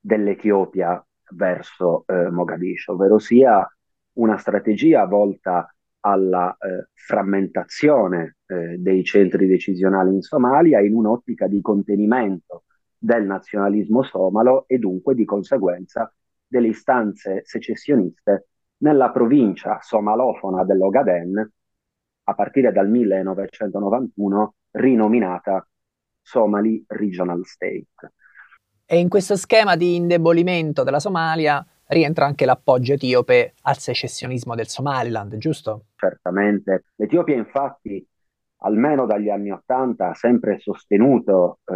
dell'Etiopia 0.00 1.04
verso 1.30 2.04
eh, 2.06 2.30
Mogadiscio, 2.30 2.92
ovvero 2.92 3.18
sia 3.18 3.68
una 4.14 4.38
strategia 4.38 5.04
volta 5.04 5.68
alla 6.00 6.56
eh, 6.58 6.88
frammentazione 6.94 8.36
eh, 8.46 8.76
dei 8.78 9.02
centri 9.02 9.46
decisionali 9.46 10.14
in 10.14 10.22
Somalia 10.22 10.80
in 10.80 10.94
un'ottica 10.94 11.48
di 11.48 11.60
contenimento 11.60 12.64
del 12.98 13.24
nazionalismo 13.24 14.02
somalo 14.02 14.64
e 14.66 14.78
dunque 14.78 15.14
di 15.14 15.24
conseguenza 15.24 16.12
delle 16.46 16.68
istanze 16.68 17.42
secessioniste 17.44 18.48
nella 18.78 19.10
provincia 19.10 19.78
somalofona 19.80 20.64
dell'Ogaden 20.64 21.52
a 22.28 22.34
partire 22.34 22.72
dal 22.72 22.88
1991 22.88 24.54
rinominata 24.72 25.66
Somali 26.20 26.84
Regional 26.86 27.44
State. 27.44 28.12
E 28.84 28.98
in 28.98 29.08
questo 29.08 29.36
schema 29.36 29.76
di 29.76 29.96
indebolimento 29.96 30.82
della 30.82 31.00
Somalia 31.00 31.64
rientra 31.88 32.26
anche 32.26 32.44
l'appoggio 32.44 32.94
etiope 32.94 33.54
al 33.62 33.78
secessionismo 33.78 34.54
del 34.54 34.66
Somaliland, 34.66 35.36
giusto? 35.36 35.86
Certamente. 35.96 36.86
L'Etiopia 36.96 37.36
infatti, 37.36 38.04
almeno 38.58 39.06
dagli 39.06 39.28
anni 39.28 39.50
Ottanta, 39.50 40.10
ha 40.10 40.14
sempre 40.14 40.58
sostenuto 40.58 41.60
eh, 41.64 41.74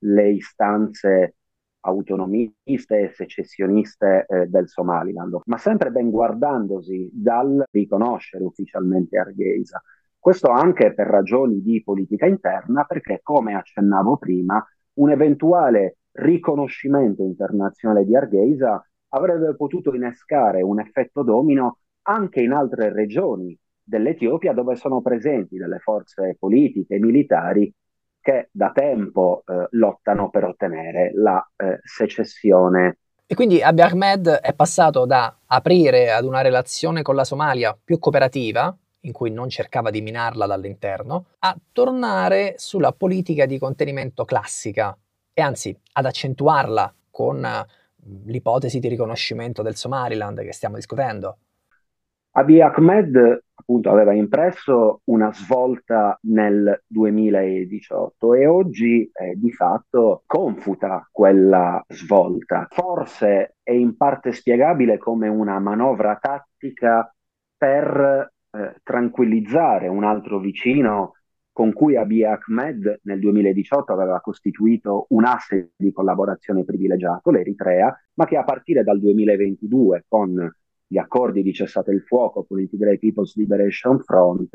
le 0.00 0.30
istanze 0.30 1.36
autonomiste 1.80 3.00
e 3.00 3.12
secessioniste 3.14 4.26
eh, 4.28 4.46
del 4.46 4.68
Somaliland, 4.68 5.40
ma 5.44 5.56
sempre 5.56 5.90
ben 5.90 6.10
guardandosi 6.10 7.08
dal 7.12 7.64
riconoscere 7.70 8.44
ufficialmente 8.44 9.18
Hargeisa. 9.18 9.80
Questo 10.18 10.50
anche 10.50 10.92
per 10.92 11.06
ragioni 11.06 11.62
di 11.62 11.82
politica 11.84 12.26
interna, 12.26 12.84
perché 12.84 13.20
come 13.22 13.54
accennavo 13.54 14.16
prima, 14.16 14.64
un 14.94 15.10
eventuale 15.10 15.98
riconoscimento 16.10 17.22
internazionale 17.22 18.04
di 18.04 18.16
Hargeisa 18.16 18.84
avrebbe 19.10 19.54
potuto 19.54 19.94
innescare 19.94 20.62
un 20.62 20.80
effetto 20.80 21.22
domino 21.22 21.78
anche 22.02 22.40
in 22.40 22.52
altre 22.52 22.92
regioni 22.92 23.56
dell'Etiopia 23.86 24.52
dove 24.52 24.74
sono 24.74 25.00
presenti 25.00 25.56
delle 25.56 25.78
forze 25.78 26.36
politiche 26.38 26.96
e 26.96 26.98
militari 26.98 27.72
che 28.20 28.48
da 28.50 28.72
tempo 28.74 29.44
eh, 29.46 29.68
lottano 29.70 30.30
per 30.30 30.44
ottenere 30.44 31.12
la 31.14 31.40
eh, 31.56 31.78
secessione. 31.84 32.98
E 33.24 33.34
quindi 33.36 33.62
Abiy 33.62 33.84
Ahmed 33.84 34.28
è 34.28 34.52
passato 34.52 35.06
da 35.06 35.38
aprire 35.46 36.10
ad 36.10 36.24
una 36.24 36.40
relazione 36.40 37.02
con 37.02 37.14
la 37.14 37.24
Somalia 37.24 37.78
più 37.82 38.00
cooperativa, 38.00 38.76
in 39.00 39.12
cui 39.12 39.30
non 39.30 39.48
cercava 39.48 39.90
di 39.90 40.00
minarla 40.00 40.46
dall'interno, 40.46 41.26
a 41.38 41.56
tornare 41.70 42.54
sulla 42.56 42.92
politica 42.92 43.46
di 43.46 43.58
contenimento 43.58 44.24
classica 44.24 44.96
e 45.32 45.42
anzi 45.42 45.76
ad 45.92 46.06
accentuarla 46.06 46.92
con 47.10 47.36
uh, 47.44 48.22
l'ipotesi 48.26 48.80
di 48.80 48.88
riconoscimento 48.88 49.62
del 49.62 49.76
Somaliland 49.76 50.42
che 50.42 50.52
stiamo 50.52 50.74
discutendo. 50.74 51.38
Abiy 52.38 52.60
Ahmed 52.60 53.44
appunto 53.54 53.90
aveva 53.90 54.12
impresso 54.12 55.00
una 55.04 55.32
svolta 55.32 56.18
nel 56.24 56.82
2018 56.86 58.34
e 58.34 58.46
oggi 58.46 59.10
eh, 59.10 59.36
di 59.36 59.50
fatto 59.52 60.22
confuta 60.26 61.08
quella 61.10 61.82
svolta. 61.88 62.66
Forse 62.68 63.56
è 63.62 63.72
in 63.72 63.96
parte 63.96 64.32
spiegabile 64.32 64.98
come 64.98 65.28
una 65.28 65.58
manovra 65.60 66.18
tattica 66.20 67.10
per 67.56 68.30
eh, 68.50 68.80
tranquillizzare 68.82 69.88
un 69.88 70.04
altro 70.04 70.38
vicino 70.38 71.12
con 71.52 71.72
cui 71.72 71.96
Abiy 71.96 72.24
Ahmed 72.24 73.00
nel 73.04 73.18
2018 73.18 73.94
aveva 73.94 74.20
costituito 74.20 75.06
un 75.08 75.24
asse 75.24 75.70
di 75.74 75.90
collaborazione 75.90 76.64
privilegiato, 76.64 77.30
l'Eritrea, 77.30 77.98
ma 78.16 78.26
che 78.26 78.36
a 78.36 78.44
partire 78.44 78.84
dal 78.84 79.00
2022 79.00 80.04
con 80.06 80.54
gli 80.86 80.98
accordi 80.98 81.42
di 81.42 81.52
cessate 81.52 81.90
il 81.90 82.02
fuoco 82.02 82.44
con 82.44 82.60
il 82.60 82.68
Tigray 82.68 82.98
People's 82.98 83.36
Liberation 83.36 83.98
Front 84.00 84.50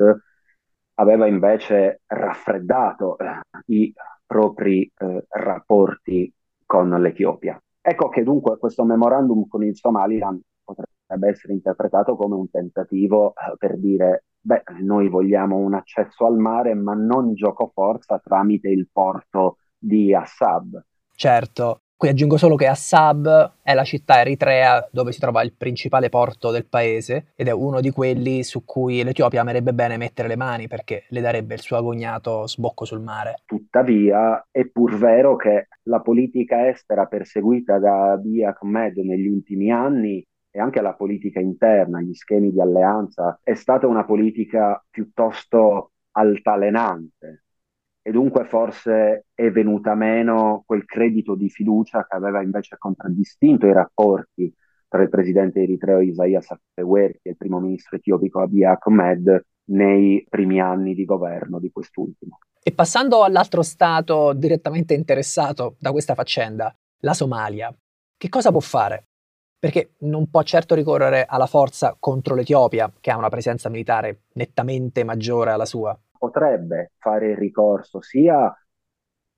aveva 0.94 1.26
invece 1.26 2.02
raffreddato 2.06 3.16
eh, 3.18 3.40
i 3.66 3.92
propri 4.26 4.90
eh, 4.96 5.24
rapporti 5.28 6.32
con 6.64 6.88
l'Etiopia. 6.88 7.60
Ecco 7.80 8.08
che 8.08 8.22
dunque 8.22 8.58
questo 8.58 8.84
memorandum 8.84 9.46
con 9.48 9.64
il 9.64 9.76
Somaliland 9.76 10.40
potrebbe 10.64 11.28
essere 11.28 11.52
interpretato 11.52 12.16
come 12.16 12.36
un 12.36 12.48
tentativo 12.48 13.30
eh, 13.30 13.56
per 13.58 13.78
dire, 13.78 14.24
beh, 14.40 14.62
noi 14.80 15.08
vogliamo 15.08 15.56
un 15.56 15.74
accesso 15.74 16.26
al 16.26 16.38
mare, 16.38 16.74
ma 16.74 16.94
non 16.94 17.34
gioco 17.34 17.70
forza 17.74 18.18
tramite 18.18 18.68
il 18.68 18.88
porto 18.90 19.58
di 19.76 20.14
Assab. 20.14 20.82
Certo, 21.14 21.81
Qui 22.02 22.10
aggiungo 22.10 22.36
solo 22.36 22.56
che 22.56 22.66
Assab 22.66 23.58
è 23.62 23.74
la 23.74 23.84
città 23.84 24.20
eritrea 24.20 24.88
dove 24.90 25.12
si 25.12 25.20
trova 25.20 25.40
il 25.44 25.52
principale 25.56 26.08
porto 26.08 26.50
del 26.50 26.66
paese 26.66 27.26
ed 27.36 27.46
è 27.46 27.52
uno 27.52 27.80
di 27.80 27.90
quelli 27.90 28.42
su 28.42 28.64
cui 28.64 29.04
l'Etiopia 29.04 29.42
amerebbe 29.42 29.72
bene 29.72 29.96
mettere 29.98 30.26
le 30.26 30.34
mani 30.34 30.66
perché 30.66 31.04
le 31.10 31.20
darebbe 31.20 31.54
il 31.54 31.60
suo 31.60 31.76
agognato 31.76 32.48
sbocco 32.48 32.84
sul 32.84 32.98
mare. 32.98 33.42
Tuttavia 33.46 34.48
è 34.50 34.64
pur 34.64 34.98
vero 34.98 35.36
che 35.36 35.68
la 35.84 36.00
politica 36.00 36.68
estera 36.68 37.06
perseguita 37.06 37.78
da 37.78 38.10
Abiy 38.14 38.42
Ahmed 38.46 38.96
negli 38.96 39.28
ultimi 39.28 39.70
anni 39.70 40.20
e 40.50 40.58
anche 40.58 40.80
la 40.80 40.94
politica 40.94 41.38
interna, 41.38 42.00
gli 42.00 42.14
schemi 42.14 42.50
di 42.50 42.60
alleanza, 42.60 43.38
è 43.44 43.54
stata 43.54 43.86
una 43.86 44.04
politica 44.04 44.84
piuttosto 44.90 45.92
altalenante, 46.10 47.41
e 48.02 48.10
dunque 48.10 48.44
forse 48.44 49.26
è 49.32 49.50
venuta 49.50 49.94
meno 49.94 50.64
quel 50.66 50.84
credito 50.84 51.34
di 51.34 51.48
fiducia 51.48 52.04
che 52.06 52.16
aveva 52.16 52.42
invece 52.42 52.76
contraddistinto 52.76 53.66
i 53.66 53.72
rapporti 53.72 54.52
tra 54.88 55.02
il 55.02 55.08
presidente 55.08 55.62
eritreo 55.62 56.00
Isaias 56.00 56.50
Afewerki 56.50 57.28
e 57.28 57.30
il 57.30 57.36
primo 57.36 57.60
ministro 57.60 57.96
etiopico 57.96 58.40
Abiy 58.40 58.64
Ahmed 58.64 59.46
nei 59.70 60.26
primi 60.28 60.60
anni 60.60 60.94
di 60.94 61.04
governo 61.04 61.58
di 61.58 61.70
quest'ultimo. 61.70 62.38
E 62.62 62.72
passando 62.72 63.24
all'altro 63.24 63.62
stato 63.62 64.32
direttamente 64.34 64.94
interessato 64.94 65.76
da 65.78 65.92
questa 65.92 66.14
faccenda, 66.14 66.74
la 67.00 67.14
Somalia, 67.14 67.74
che 68.16 68.28
cosa 68.28 68.50
può 68.50 68.60
fare? 68.60 69.06
Perché 69.58 69.94
non 70.00 70.28
può 70.28 70.42
certo 70.42 70.74
ricorrere 70.74 71.24
alla 71.24 71.46
forza 71.46 71.96
contro 71.98 72.34
l'Etiopia, 72.34 72.92
che 73.00 73.10
ha 73.10 73.16
una 73.16 73.28
presenza 73.28 73.68
militare 73.68 74.24
nettamente 74.34 75.04
maggiore 75.04 75.52
alla 75.52 75.64
sua. 75.64 75.98
Potrebbe 76.22 76.92
fare 76.98 77.34
ricorso 77.34 78.00
sia 78.00 78.56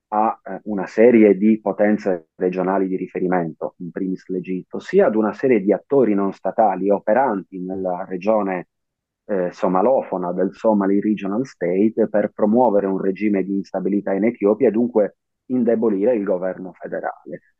a 0.09 0.39
eh, 0.43 0.59
una 0.65 0.85
serie 0.85 1.35
di 1.35 1.59
potenze 1.59 2.27
regionali 2.35 2.87
di 2.87 2.95
riferimento, 2.95 3.73
in 3.79 3.89
primis 3.89 4.27
l'Egitto, 4.27 4.77
sia 4.77 5.07
ad 5.07 5.15
una 5.15 5.33
serie 5.33 5.61
di 5.61 5.73
attori 5.73 6.13
non 6.13 6.31
statali 6.31 6.91
operanti 6.91 7.59
nella 7.59 8.05
regione 8.07 8.67
eh, 9.25 9.51
somalofona 9.51 10.31
del 10.31 10.53
Somali 10.53 10.99
Regional 10.99 11.43
State 11.47 12.07
per 12.07 12.29
promuovere 12.31 12.85
un 12.85 13.01
regime 13.01 13.43
di 13.43 13.55
instabilità 13.55 14.13
in 14.13 14.25
Etiopia 14.25 14.67
e 14.67 14.71
dunque 14.71 15.17
indebolire 15.45 16.13
il 16.13 16.23
governo 16.23 16.71
federale. 16.73 17.54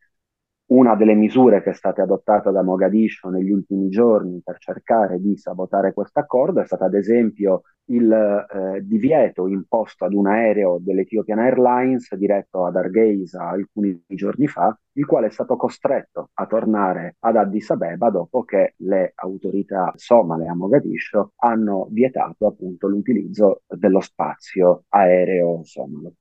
Una 0.68 0.96
delle 0.96 1.14
misure 1.14 1.62
che 1.62 1.70
è 1.70 1.74
stata 1.74 2.02
adottata 2.02 2.50
da 2.50 2.64
Mogadiscio 2.64 3.30
negli 3.30 3.52
ultimi 3.52 3.88
giorni 3.90 4.42
per 4.44 4.58
cercare 4.58 5.20
di 5.20 5.38
sabotare 5.38 5.94
questo 5.94 6.20
accordo 6.20 6.60
è 6.60 6.66
stata 6.66 6.86
ad 6.86 6.96
esempio 6.96 7.62
il 7.90 8.12
eh, 8.12 8.82
divieto 8.82 9.48
imposto 9.48 10.06
ad 10.06 10.14
un 10.14 10.26
aereo 10.26 10.80
dell'Ethiopian 10.82 11.38
Airlines 11.38 12.16
diretto 12.16 12.66
ad 12.66 12.78
Hargeisa 12.78 13.48
alcuni 13.48 14.04
giorni 14.08 14.48
fa, 14.48 14.76
il 14.94 15.06
quale 15.06 15.28
è 15.28 15.30
stato 15.30 15.56
costretto 15.56 16.32
a 16.34 16.48
tornare 16.48 17.18
ad 17.20 17.36
Addis 17.36 17.70
Abeba 17.70 18.10
dopo 18.10 18.44
che 18.44 18.74
le 18.78 19.12
autorità 19.14 19.92
somale 19.96 20.48
a 20.48 20.56
Mogadiscio 20.56 21.34
hanno 21.36 21.88
vietato 21.92 22.48
appunto 22.48 22.88
l'utilizzo 22.88 23.62
dello 23.68 24.00
spazio 24.00 24.86
aereo 24.90 25.64
somalo. 25.64 26.14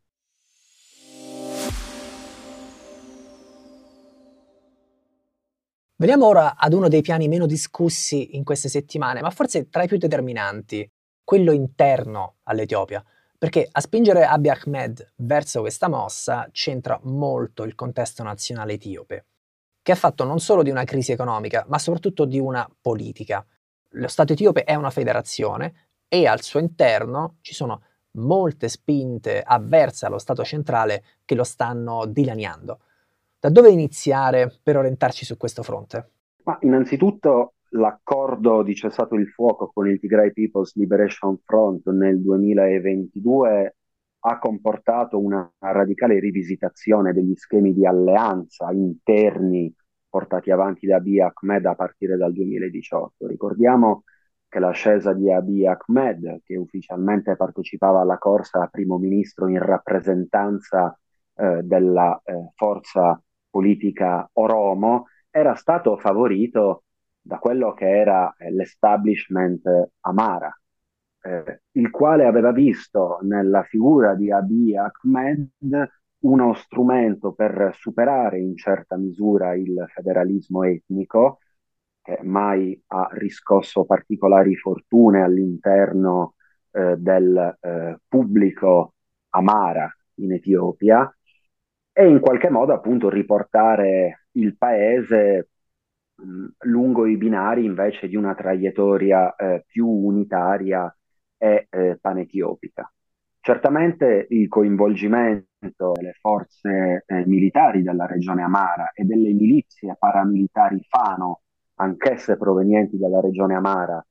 Veniamo 5.96 6.26
ora 6.26 6.56
ad 6.56 6.72
uno 6.72 6.88
dei 6.88 7.02
piani 7.02 7.28
meno 7.28 7.46
discussi 7.46 8.36
in 8.36 8.42
queste 8.42 8.68
settimane, 8.68 9.20
ma 9.20 9.30
forse 9.30 9.68
tra 9.68 9.84
i 9.84 9.86
più 9.86 9.96
determinanti, 9.96 10.90
quello 11.22 11.52
interno 11.52 12.38
all'Etiopia, 12.42 13.02
perché 13.38 13.68
a 13.70 13.80
spingere 13.80 14.24
Abiy 14.24 14.50
Ahmed 14.50 15.12
verso 15.18 15.60
questa 15.60 15.88
mossa 15.88 16.48
c'entra 16.50 16.98
molto 17.04 17.62
il 17.62 17.76
contesto 17.76 18.24
nazionale 18.24 18.72
etiope, 18.72 19.26
che 19.82 19.92
ha 19.92 19.94
fatto 19.94 20.24
non 20.24 20.40
solo 20.40 20.64
di 20.64 20.70
una 20.70 20.82
crisi 20.82 21.12
economica, 21.12 21.64
ma 21.68 21.78
soprattutto 21.78 22.24
di 22.24 22.40
una 22.40 22.68
politica. 22.80 23.46
Lo 23.90 24.08
Stato 24.08 24.32
etiope 24.32 24.64
è 24.64 24.74
una 24.74 24.90
federazione 24.90 25.90
e 26.08 26.26
al 26.26 26.42
suo 26.42 26.58
interno 26.58 27.36
ci 27.40 27.54
sono 27.54 27.82
molte 28.16 28.68
spinte 28.68 29.40
avverse 29.40 30.06
allo 30.06 30.18
Stato 30.18 30.42
centrale 30.42 31.04
che 31.24 31.36
lo 31.36 31.44
stanno 31.44 32.04
dilaniando. 32.06 32.80
Da 33.44 33.50
dove 33.50 33.68
iniziare 33.68 34.50
per 34.62 34.78
orientarci 34.78 35.26
su 35.26 35.36
questo 35.36 35.62
fronte? 35.62 36.12
Ma 36.44 36.56
innanzitutto 36.62 37.56
l'accordo 37.72 38.62
di 38.62 38.74
cessato 38.74 39.16
il 39.16 39.28
fuoco 39.28 39.70
con 39.70 39.86
il 39.86 40.00
Tigray 40.00 40.32
People's 40.32 40.74
Liberation 40.76 41.36
Front 41.44 41.86
nel 41.90 42.22
2022 42.22 43.76
ha 44.20 44.38
comportato 44.38 45.20
una 45.20 45.46
radicale 45.58 46.18
rivisitazione 46.20 47.12
degli 47.12 47.34
schemi 47.34 47.74
di 47.74 47.84
alleanza 47.84 48.70
interni 48.72 49.70
portati 50.08 50.50
avanti 50.50 50.86
da 50.86 50.96
Abiy 50.96 51.20
Ahmed 51.20 51.66
a 51.66 51.74
partire 51.74 52.16
dal 52.16 52.32
2018. 52.32 53.26
Ricordiamo 53.26 54.04
che 54.48 54.58
l'ascesa 54.58 55.12
di 55.12 55.30
Abiy 55.30 55.66
Ahmed, 55.66 56.40
che 56.44 56.56
ufficialmente 56.56 57.36
partecipava 57.36 58.00
alla 58.00 58.16
corsa 58.16 58.62
a 58.62 58.68
primo 58.68 58.96
ministro 58.96 59.48
in 59.48 59.58
rappresentanza 59.58 60.98
eh, 61.34 61.60
della 61.62 62.18
eh, 62.24 62.52
forza 62.54 63.20
politica 63.54 64.28
oromo, 64.32 65.06
era 65.30 65.54
stato 65.54 65.96
favorito 65.96 66.82
da 67.20 67.38
quello 67.38 67.72
che 67.72 67.88
era 67.88 68.34
l'establishment 68.50 69.62
Amara, 70.00 70.52
eh, 71.22 71.60
il 71.72 71.90
quale 71.90 72.26
aveva 72.26 72.50
visto 72.50 73.18
nella 73.22 73.62
figura 73.62 74.16
di 74.16 74.32
Abiy 74.32 74.74
Ahmed 74.76 75.48
uno 76.24 76.54
strumento 76.54 77.32
per 77.32 77.76
superare 77.78 78.40
in 78.40 78.56
certa 78.56 78.96
misura 78.96 79.54
il 79.54 79.84
federalismo 79.86 80.64
etnico, 80.64 81.38
che 82.02 82.18
mai 82.22 82.82
ha 82.88 83.08
riscosso 83.12 83.84
particolari 83.84 84.56
fortune 84.56 85.22
all'interno 85.22 86.34
eh, 86.72 86.96
del 86.96 87.56
eh, 87.60 88.00
pubblico 88.08 88.94
Amara 89.30 89.88
in 90.14 90.32
Etiopia, 90.32 91.13
e 91.96 92.08
in 92.08 92.18
qualche 92.18 92.50
modo 92.50 92.72
appunto 92.72 93.08
riportare 93.08 94.26
il 94.32 94.56
paese 94.56 95.50
mh, 96.16 96.46
lungo 96.64 97.06
i 97.06 97.16
binari 97.16 97.64
invece 97.64 98.08
di 98.08 98.16
una 98.16 98.34
traiettoria 98.34 99.36
eh, 99.36 99.64
più 99.64 99.86
unitaria 99.88 100.92
e 101.38 101.68
eh, 101.70 101.98
panetiopica. 102.00 102.92
Certamente 103.40 104.26
il 104.30 104.48
coinvolgimento 104.48 105.92
delle 105.92 106.14
forze 106.20 107.04
eh, 107.06 107.26
militari 107.26 107.82
della 107.82 108.06
regione 108.06 108.42
Amara 108.42 108.90
e 108.92 109.04
delle 109.04 109.32
milizie 109.32 109.94
paramilitari 109.96 110.80
Fano, 110.88 111.42
anch'esse 111.76 112.36
provenienti 112.36 112.98
dalla 112.98 113.20
regione 113.20 113.54
Amara, 113.54 114.04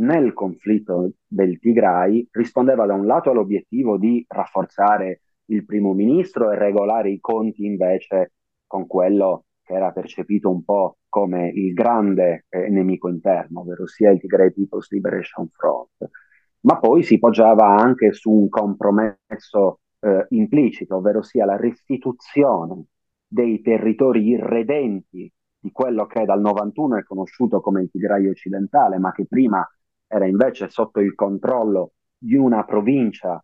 nel 0.00 0.32
conflitto 0.32 1.12
del 1.26 1.60
Tigray 1.60 2.26
rispondeva 2.32 2.86
da 2.86 2.94
un 2.94 3.06
lato 3.06 3.30
all'obiettivo 3.30 3.98
di 3.98 4.24
rafforzare 4.26 5.20
il 5.50 5.64
primo 5.64 5.92
ministro 5.92 6.50
e 6.50 6.58
regolare 6.58 7.10
i 7.10 7.20
conti 7.20 7.64
invece 7.64 8.32
con 8.66 8.86
quello 8.86 9.44
che 9.62 9.74
era 9.74 9.92
percepito 9.92 10.50
un 10.50 10.64
po' 10.64 10.98
come 11.08 11.50
il 11.50 11.72
grande 11.72 12.46
eh, 12.48 12.68
nemico 12.68 13.08
interno, 13.08 13.60
ovvero 13.60 13.86
sia 13.86 14.10
il 14.10 14.20
Tigray 14.20 14.52
People's 14.52 14.90
Liberation 14.90 15.48
Front. 15.48 16.10
Ma 16.60 16.78
poi 16.78 17.02
si 17.02 17.18
poggiava 17.18 17.66
anche 17.66 18.12
su 18.12 18.30
un 18.30 18.48
compromesso 18.48 19.80
eh, 20.00 20.26
implicito, 20.30 20.96
ovvero 20.96 21.22
sia 21.22 21.44
la 21.44 21.56
restituzione 21.56 22.84
dei 23.26 23.60
territori 23.60 24.26
irredenti 24.28 25.30
di 25.58 25.70
quello 25.72 26.06
che 26.06 26.24
dal 26.24 26.40
91 26.40 26.98
è 26.98 27.02
conosciuto 27.04 27.60
come 27.60 27.82
il 27.82 27.90
Tigray 27.90 28.28
occidentale, 28.28 28.98
ma 28.98 29.12
che 29.12 29.26
prima 29.26 29.66
era 30.06 30.26
invece 30.26 30.68
sotto 30.68 31.00
il 31.00 31.14
controllo 31.14 31.92
di 32.16 32.36
una 32.36 32.64
provincia 32.64 33.42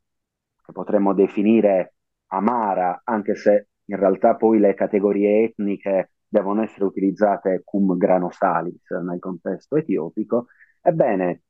che 0.64 0.73
potremmo 0.73 1.14
definire 1.14 1.96
amara, 2.29 3.03
anche 3.05 3.35
se 3.35 3.69
in 3.85 3.97
realtà 3.97 4.37
poi 4.37 4.59
le 4.59 4.75
categorie 4.75 5.45
etniche 5.45 6.12
devono 6.29 6.62
essere 6.62 6.85
utilizzate 6.85 7.62
cum 7.65 7.97
grano 7.97 8.31
salis 8.31 8.91
nel 8.91 9.19
contesto 9.19 9.77
etiopico, 9.77 10.47
ebbene, 10.81 11.43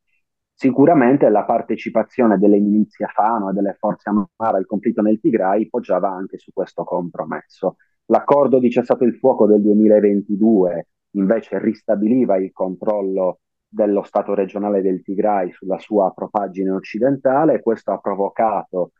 sicuramente 0.52 1.28
la 1.28 1.44
partecipazione 1.44 2.38
delle 2.38 2.58
milizie 2.58 3.06
Fano 3.06 3.50
e 3.50 3.52
delle 3.52 3.76
forze 3.78 4.08
Amara 4.08 4.56
al 4.56 4.66
conflitto 4.66 5.02
nel 5.02 5.20
Tigray 5.20 5.68
poggiava 5.68 6.10
anche 6.10 6.38
su 6.38 6.52
questo 6.52 6.84
compromesso. 6.84 7.76
L'accordo 8.06 8.58
di 8.58 8.70
cessato 8.70 9.04
il 9.04 9.16
fuoco 9.16 9.46
del 9.46 9.60
2022 9.62 10.86
invece 11.16 11.58
ristabiliva 11.58 12.36
il 12.36 12.52
controllo 12.52 13.40
dello 13.68 14.02
Stato 14.02 14.34
regionale 14.34 14.80
del 14.80 15.02
Tigray 15.02 15.52
sulla 15.52 15.78
sua 15.78 16.12
propaggine 16.14 16.70
occidentale 16.70 17.54
e 17.54 17.62
questo 17.62 17.92
ha 17.92 17.98
provocato 17.98 18.92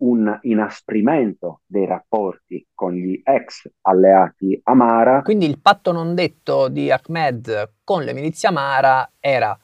un 0.00 0.38
inasprimento 0.42 1.60
dei 1.66 1.86
rapporti 1.86 2.66
con 2.74 2.92
gli 2.92 3.20
ex 3.24 3.70
alleati 3.82 4.58
Amara. 4.64 5.22
Quindi 5.22 5.46
il 5.46 5.60
patto 5.60 5.92
non 5.92 6.14
detto 6.14 6.68
di 6.68 6.90
Ahmed 6.90 7.72
con 7.84 8.02
le 8.02 8.12
milizie 8.12 8.48
Amara 8.48 9.12
era 9.18 9.58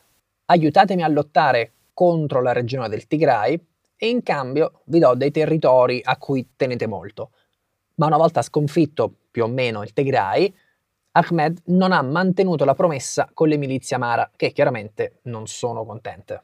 aiutatemi 0.47 1.03
a 1.03 1.09
lottare 1.09 1.73
contro 1.93 2.43
la 2.43 2.53
regione 2.53 2.89
del 2.89 3.07
Tigray 3.07 3.59
e 3.97 4.09
in 4.09 4.23
cambio 4.23 4.83
vi 4.87 4.99
do 4.99 5.15
dei 5.15 5.31
territori 5.31 6.01
a 6.05 6.17
cui 6.19 6.51
tenete 6.57 6.87
molto. 6.87 7.31
Ma 7.95 8.07
una 8.07 8.19
volta 8.19 8.43
sconfitto 8.43 9.13
più 9.31 9.45
o 9.45 9.49
meno 9.49 9.83
il 9.83 9.93
Tigray, 9.93 10.55
Ahmed 11.13 11.63
non 11.67 11.93
ha 11.93 12.03
mantenuto 12.03 12.67
la 12.67 12.75
promessa 12.75 13.31
con 13.33 13.49
le 13.49 13.57
milizie 13.57 13.97
Amara, 13.97 14.31
che 14.37 14.53
chiaramente 14.53 15.21
non 15.23 15.47
sono 15.47 15.87
contente. 15.87 16.43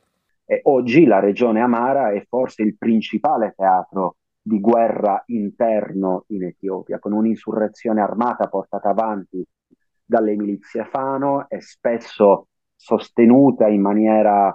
E 0.52 0.60
oggi 0.64 1.06
la 1.06 1.18
regione 1.18 1.62
Amara 1.62 2.12
è 2.12 2.26
forse 2.28 2.62
il 2.62 2.76
principale 2.76 3.54
teatro 3.56 4.16
di 4.38 4.60
guerra 4.60 5.22
interno 5.28 6.24
in 6.26 6.44
Etiopia, 6.44 6.98
con 6.98 7.12
un'insurrezione 7.12 8.02
armata 8.02 8.48
portata 8.48 8.90
avanti 8.90 9.42
dalle 10.04 10.36
milizie 10.36 10.84
Fano 10.84 11.48
e 11.48 11.62
spesso 11.62 12.48
sostenuta 12.76 13.66
in 13.66 13.80
maniera 13.80 14.54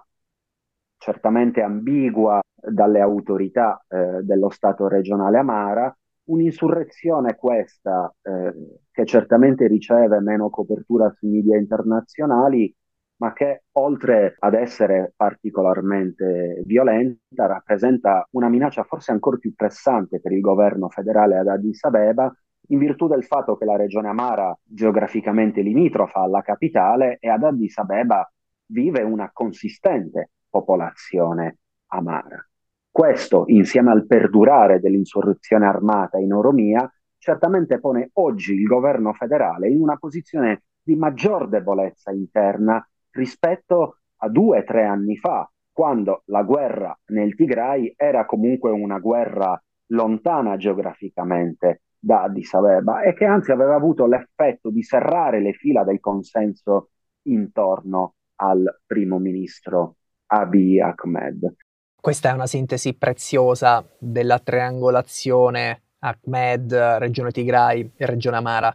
certamente 1.00 1.64
ambigua 1.64 2.42
dalle 2.54 3.00
autorità 3.00 3.84
eh, 3.88 4.22
dello 4.22 4.50
Stato 4.50 4.88
regionale 4.88 5.40
Amara, 5.40 5.98
un'insurrezione 6.26 7.36
questa 7.36 8.14
eh, 8.22 8.54
che 8.92 9.06
certamente 9.08 9.66
riceve 9.66 10.20
meno 10.20 10.52
copertura 10.52 11.12
sui 11.18 11.30
media 11.30 11.58
internazionali, 11.58 12.72
ma 13.18 13.34
che 13.34 13.64
oltre 13.74 14.36
ad 14.40 14.54
essere 14.54 15.14
particolarmente 15.16 16.62
violenta, 16.66 17.48
rappresenta 17.48 18.28
una 18.32 18.50
minaccia 18.50 18.84
forse 18.84 19.12
ancora 19.12 19.38
più 19.38 19.54
pressante 19.56 20.20
per 20.20 20.32
il 20.32 20.42
governo 20.42 20.90
federale 20.90 21.38
ad 21.38 21.48
Addis 21.48 21.84
Abeba 21.84 22.32
in 22.70 22.80
virtù 22.80 23.08
del 23.08 23.24
fatto 23.24 23.56
che 23.58 23.66
la 23.66 23.78
regione 23.78 24.10
Amara, 24.10 24.58
geograficamente 24.64 25.62
limitrofa 25.62 26.20
alla 26.20 26.42
capitale, 26.42 27.18
e 27.20 27.30
ad 27.30 27.44
Addis 27.44 27.78
Abeba 27.78 28.30
vive 28.68 29.02
una 29.04 29.30
consistente 29.32 30.32
popolazione 30.50 31.60
amara. 31.88 32.46
Questo, 32.92 33.44
insieme 33.48 33.92
al 33.92 34.06
perdurare 34.06 34.80
dell'insurrezione 34.80 35.66
armata 35.66 36.18
in 36.18 36.34
Oromia, 36.34 36.92
certamente 37.18 37.80
pone 37.80 38.10
oggi 38.14 38.54
il 38.54 38.66
governo 38.66 39.14
federale 39.14 39.70
in 39.70 39.82
una 39.82 39.98
posizione 39.98 40.64
di 40.82 40.96
maggior 40.96 41.48
debolezza 41.48 42.12
interna 42.12 42.86
rispetto 43.18 43.98
a 44.18 44.30
due 44.30 44.60
o 44.60 44.64
tre 44.64 44.86
anni 44.86 45.18
fa, 45.18 45.50
quando 45.72 46.22
la 46.26 46.44
guerra 46.44 46.98
nel 47.08 47.36
Tigray 47.36 47.94
era 47.98 48.26
comunque 48.26 48.72
una 48.72 49.00
guerra 49.00 49.62
lontana 49.88 50.56
geograficamente 50.58 51.82
da 52.00 52.24
Addis 52.24 52.54
Abeba 52.54 53.02
e 53.02 53.14
che 53.14 53.26
anzi 53.26 53.52
aveva 53.52 53.76
avuto 53.76 54.06
l'effetto 54.06 54.70
di 54.70 54.84
serrare 54.84 55.42
le 55.42 55.54
fila 55.54 55.84
del 55.84 56.00
consenso 56.00 56.90
intorno 57.24 58.14
al 58.38 58.82
primo 58.86 59.18
ministro 59.20 59.98
Abiy 60.28 60.80
Ahmed. 60.80 61.56
Questa 62.00 62.30
è 62.30 62.34
una 62.34 62.48
sintesi 62.48 62.96
preziosa 62.96 63.86
della 64.00 64.40
triangolazione 64.40 65.82
Ahmed, 66.00 66.74
regione 66.74 67.32
Tigray 67.32 67.92
e 67.96 68.06
regione 68.06 68.38
Amara. 68.38 68.74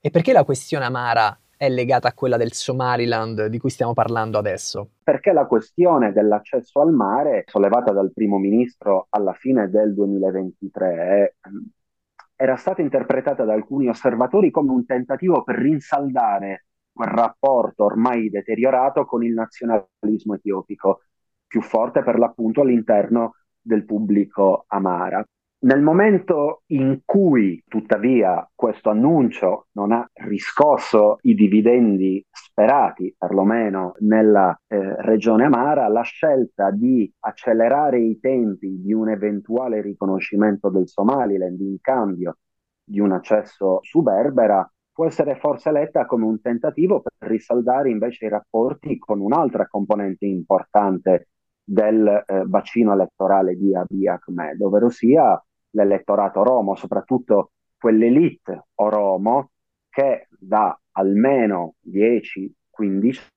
E 0.00 0.10
perché 0.10 0.32
la 0.32 0.44
questione 0.44 0.84
Amara 0.84 1.36
è 1.62 1.68
legata 1.68 2.08
a 2.08 2.12
quella 2.12 2.36
del 2.36 2.50
Somaliland 2.50 3.46
di 3.46 3.60
cui 3.60 3.70
stiamo 3.70 3.92
parlando 3.92 4.36
adesso? 4.36 4.94
Perché 5.04 5.32
la 5.32 5.46
questione 5.46 6.10
dell'accesso 6.10 6.80
al 6.80 6.92
mare, 6.92 7.44
sollevata 7.46 7.92
dal 7.92 8.10
primo 8.12 8.36
ministro 8.36 9.06
alla 9.10 9.32
fine 9.32 9.70
del 9.70 9.94
2023, 9.94 11.36
era 12.34 12.56
stata 12.56 12.82
interpretata 12.82 13.44
da 13.44 13.52
alcuni 13.52 13.86
osservatori 13.86 14.50
come 14.50 14.72
un 14.72 14.84
tentativo 14.84 15.44
per 15.44 15.54
rinsaldare 15.54 16.64
quel 16.92 17.10
rapporto 17.10 17.84
ormai 17.84 18.28
deteriorato 18.28 19.04
con 19.04 19.22
il 19.22 19.32
nazionalismo 19.32 20.34
etiopico, 20.34 21.02
più 21.46 21.62
forte 21.62 22.02
per 22.02 22.18
l'appunto 22.18 22.62
all'interno 22.62 23.36
del 23.60 23.84
pubblico 23.84 24.64
Amara. 24.66 25.24
Nel 25.64 25.80
momento 25.80 26.62
in 26.72 27.02
cui, 27.04 27.62
tuttavia, 27.68 28.48
questo 28.52 28.90
annuncio 28.90 29.68
non 29.74 29.92
ha 29.92 30.04
riscosso 30.14 31.18
i 31.20 31.34
dividendi 31.34 32.24
sperati, 32.28 33.14
perlomeno 33.16 33.94
nella 34.00 34.58
eh, 34.66 35.00
regione 35.02 35.44
Amara, 35.44 35.86
la 35.86 36.02
scelta 36.02 36.72
di 36.72 37.08
accelerare 37.20 38.00
i 38.00 38.18
tempi 38.18 38.80
di 38.80 38.92
un 38.92 39.10
eventuale 39.10 39.80
riconoscimento 39.80 40.68
del 40.68 40.88
Somaliland 40.88 41.60
in 41.60 41.76
cambio 41.80 42.38
di 42.82 42.98
un 42.98 43.12
accesso 43.12 43.78
su 43.82 44.02
Berbera 44.02 44.68
può 44.92 45.06
essere 45.06 45.36
forse 45.36 45.70
letta 45.70 46.06
come 46.06 46.24
un 46.24 46.40
tentativo 46.40 47.02
per 47.02 47.28
risaldare 47.30 47.88
invece 47.88 48.26
i 48.26 48.28
rapporti 48.28 48.98
con 48.98 49.20
un'altra 49.20 49.68
componente 49.68 50.26
importante 50.26 51.28
del 51.62 52.24
eh, 52.26 52.42
bacino 52.46 52.92
elettorale 52.92 53.54
di 53.54 53.76
Abiy 53.76 54.08
Ahmed, 54.08 54.60
ovvero 54.60 54.90
sia 54.90 55.40
l'elettorato 55.72 56.42
romo, 56.42 56.74
soprattutto 56.74 57.52
quell'elite 57.78 58.68
oromo 58.76 59.50
che 59.88 60.28
da 60.30 60.78
almeno 60.92 61.74
10-15 61.90 62.52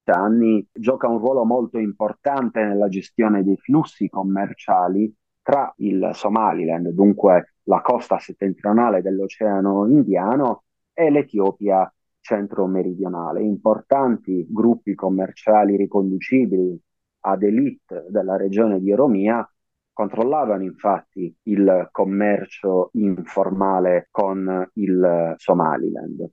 anni 0.06 0.66
gioca 0.72 1.08
un 1.08 1.18
ruolo 1.18 1.44
molto 1.44 1.78
importante 1.78 2.64
nella 2.64 2.88
gestione 2.88 3.44
dei 3.44 3.58
flussi 3.58 4.08
commerciali 4.10 5.14
tra 5.42 5.74
il 5.78 6.10
Somaliland, 6.14 6.90
dunque 6.90 7.56
la 7.64 7.82
costa 7.82 8.18
settentrionale 8.18 9.02
dell'Oceano 9.02 9.86
Indiano, 9.88 10.64
e 10.98 11.10
l'Etiopia 11.12 11.94
centro-meridionale. 12.22 13.44
Importanti 13.44 14.48
gruppi 14.50 14.96
commerciali 14.96 15.76
riconducibili 15.76 16.80
ad 17.22 17.44
elite 17.44 18.06
della 18.10 18.38
regione 18.38 18.80
di 18.80 18.92
Oromia 18.92 19.48
controllavano 19.96 20.64
infatti 20.64 21.34
il 21.44 21.88
commercio 21.90 22.90
informale 22.94 24.10
con 24.12 24.70
il 24.74 25.34
Somaliland. 25.38 26.30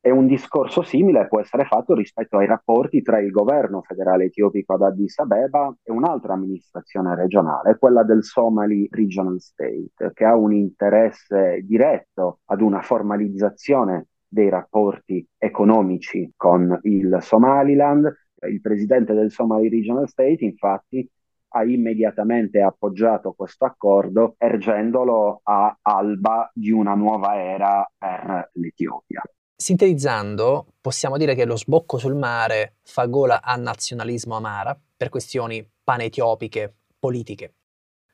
E 0.00 0.10
un 0.10 0.26
discorso 0.26 0.80
simile 0.80 1.26
può 1.28 1.40
essere 1.40 1.64
fatto 1.66 1.92
rispetto 1.94 2.38
ai 2.38 2.46
rapporti 2.46 3.02
tra 3.02 3.20
il 3.20 3.30
governo 3.30 3.82
federale 3.82 4.24
etiopico 4.24 4.72
ad 4.72 4.82
Addis 4.82 5.18
Abeba 5.18 5.76
e 5.82 5.92
un'altra 5.92 6.32
amministrazione 6.32 7.14
regionale, 7.14 7.76
quella 7.76 8.02
del 8.02 8.24
Somali 8.24 8.88
Regional 8.90 9.38
State, 9.38 10.12
che 10.14 10.24
ha 10.24 10.34
un 10.34 10.54
interesse 10.54 11.60
diretto 11.64 12.40
ad 12.46 12.62
una 12.62 12.80
formalizzazione 12.80 14.06
dei 14.26 14.48
rapporti 14.48 15.26
economici 15.36 16.32
con 16.34 16.78
il 16.84 17.18
Somaliland. 17.20 18.10
Il 18.48 18.60
presidente 18.62 19.12
del 19.12 19.30
Somali 19.32 19.68
Regional 19.68 20.08
State, 20.08 20.44
infatti, 20.44 21.06
ha 21.48 21.64
immediatamente 21.64 22.60
appoggiato 22.60 23.32
questo 23.32 23.64
accordo, 23.64 24.34
ergendolo 24.38 25.40
a 25.44 25.76
alba 25.82 26.50
di 26.52 26.70
una 26.70 26.94
nuova 26.94 27.40
era 27.40 27.90
per 27.96 28.50
l'Etiopia. 28.54 29.22
Sintetizzando, 29.60 30.74
possiamo 30.80 31.16
dire 31.16 31.34
che 31.34 31.44
lo 31.44 31.56
sbocco 31.56 31.98
sul 31.98 32.14
mare 32.14 32.76
fa 32.82 33.06
gola 33.06 33.42
a 33.42 33.56
nazionalismo 33.56 34.36
amara 34.36 34.78
per 34.96 35.08
questioni 35.08 35.68
panetiopiche 35.82 36.74
politiche 36.98 37.54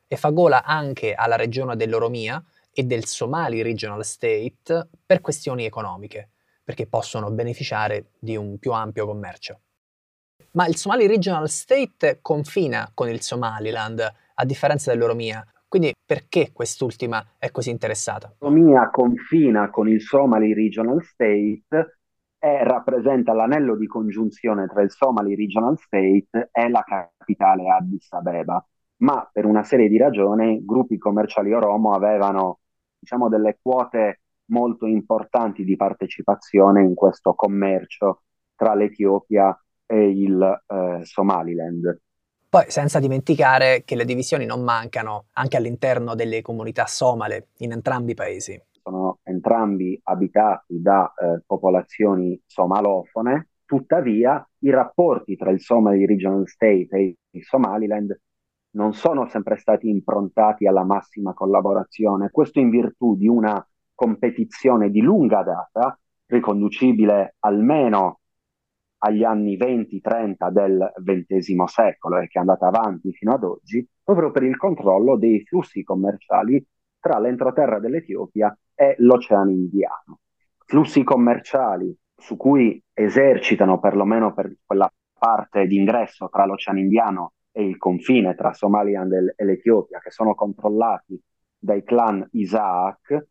e 0.07 0.17
fa 0.17 0.31
gola 0.31 0.65
anche 0.65 1.13
alla 1.13 1.37
regione 1.37 1.77
dell'Oromia 1.77 2.43
e 2.73 2.85
del 2.85 3.05
Somali 3.05 3.63
Regional 3.63 4.05
State 4.05 4.89
per 5.05 5.21
questioni 5.21 5.65
economiche, 5.65 6.31
perché 6.63 6.87
possono 6.87 7.31
beneficiare 7.31 8.13
di 8.19 8.37
un 8.37 8.59
più 8.59 8.73
ampio 8.73 9.07
commercio. 9.07 9.61
Ma 10.53 10.67
il 10.67 10.77
Somali 10.77 11.07
Regional 11.07 11.49
State 11.49 12.19
confina 12.23 12.91
con 12.95 13.09
il 13.09 13.21
Somaliland, 13.21 14.01
a 14.35 14.45
differenza 14.45 14.93
dell'Oromia. 14.93 15.45
Quindi 15.67 15.93
perché 16.07 16.53
quest'ultima 16.53 17.25
è 17.39 17.51
così 17.51 17.71
interessata? 17.71 18.33
L'Oromia 18.39 18.91
confina 18.91 19.71
con 19.71 19.89
il 19.89 20.01
Somali 20.01 20.55
Regional 20.55 21.03
State 21.03 21.99
e 22.39 22.63
rappresenta 22.63 23.33
l'anello 23.33 23.77
di 23.77 23.87
congiunzione 23.87 24.69
tra 24.69 24.83
il 24.83 24.93
Somali 24.93 25.35
Regional 25.35 25.77
State 25.79 26.51
e 26.53 26.69
la 26.69 26.85
capitale 26.87 27.69
Addis 27.71 28.13
Abeba. 28.13 28.65
Ma 28.99 29.29
per 29.33 29.47
una 29.47 29.65
serie 29.65 29.89
di 29.89 29.97
ragioni, 29.97 30.65
gruppi 30.65 30.99
commerciali 30.99 31.53
Oromo 31.53 31.95
avevano 31.95 32.61
diciamo, 32.97 33.29
delle 33.29 33.59
quote 33.61 34.21
molto 34.47 34.87
importanti 34.87 35.65
di 35.65 35.75
partecipazione 35.75 36.83
in 36.83 36.95
questo 36.95 37.35
commercio 37.35 38.23
tra 38.55 38.75
l'Etiopia 38.75 39.59
e 39.87 40.09
il 40.11 40.63
eh, 40.67 41.05
Somaliland. 41.05 42.01
Poi 42.49 42.65
senza 42.69 43.01
dimenticare 43.01 43.83
che 43.85 43.97
le 43.97 44.05
divisioni 44.05 44.47
non 44.47 44.63
mancano 44.63 45.27
anche 45.33 45.57
all'interno 45.57 46.15
delle 46.15 46.41
comunità 46.41 46.87
somale 46.87 47.49
in 47.59 47.73
entrambi 47.73 48.13
i 48.13 48.15
paesi. 48.15 48.61
Sono 48.83 49.19
entrambi 49.23 49.99
abitati 50.05 50.81
da 50.81 51.13
eh, 51.17 51.43
popolazioni 51.45 52.41
somalofone, 52.47 53.49
tuttavia 53.65 54.47
i 54.59 54.71
rapporti 54.71 55.37
tra 55.37 55.51
il 55.51 55.61
Somali 55.61 56.07
Regional 56.07 56.47
State 56.47 56.89
e 56.91 57.17
il 57.31 57.43
Somaliland 57.43 58.17
non 58.75 58.93
sono 58.93 59.29
sempre 59.29 59.57
stati 59.57 59.89
improntati 59.89 60.67
alla 60.67 60.85
massima 60.85 61.33
collaborazione, 61.33 62.31
questo 62.31 62.61
in 62.61 62.71
virtù 62.71 63.17
di 63.17 63.29
una 63.29 63.65
competizione 63.95 64.91
di 64.91 65.01
lunga 65.01 65.43
data, 65.43 65.99
riconducibile 66.27 67.37
almeno 67.41 68.21
agli 69.05 69.23
anni 69.23 69.57
20-30 69.57 70.51
del 70.51 70.93
XX 71.05 71.65
secolo 71.65 72.19
e 72.19 72.27
che 72.27 72.39
è 72.39 72.41
andata 72.41 72.67
avanti 72.67 73.13
fino 73.13 73.35
ad 73.35 73.45
oggi, 73.45 73.87
proprio 74.03 74.31
per 74.31 74.43
il 74.45 74.57
controllo 74.57 75.17
dei 75.17 75.45
flussi 75.45 75.83
commerciali 75.83 76.65
tra 76.99 77.19
l'entroterra 77.19 77.79
dell'Etiopia 77.79 78.57
e 78.75 78.95
l'Oceano 78.99 79.51
Indiano. 79.51 80.21
Flussi 80.65 81.05
commerciali 81.05 81.95
su 82.17 82.37
cui 82.39 82.83
esercitano, 82.95 83.79
perlomeno 83.79 84.33
per 84.33 84.55
quella 84.65 84.91
parte 85.19 85.67
d'ingresso 85.67 86.31
tra 86.31 86.47
l'Oceano 86.47 86.79
Indiano 86.79 87.33
e 87.53 87.63
il 87.67 87.77
confine 87.77 88.35
tra 88.35 88.55
Somaliland 88.55 89.35
e 89.37 89.45
l'Etiopia, 89.45 89.99
che 89.99 90.11
sono 90.11 90.35
controllati 90.35 91.21
dai 91.59 91.83
clan 91.83 92.27
Isaac, 92.33 93.27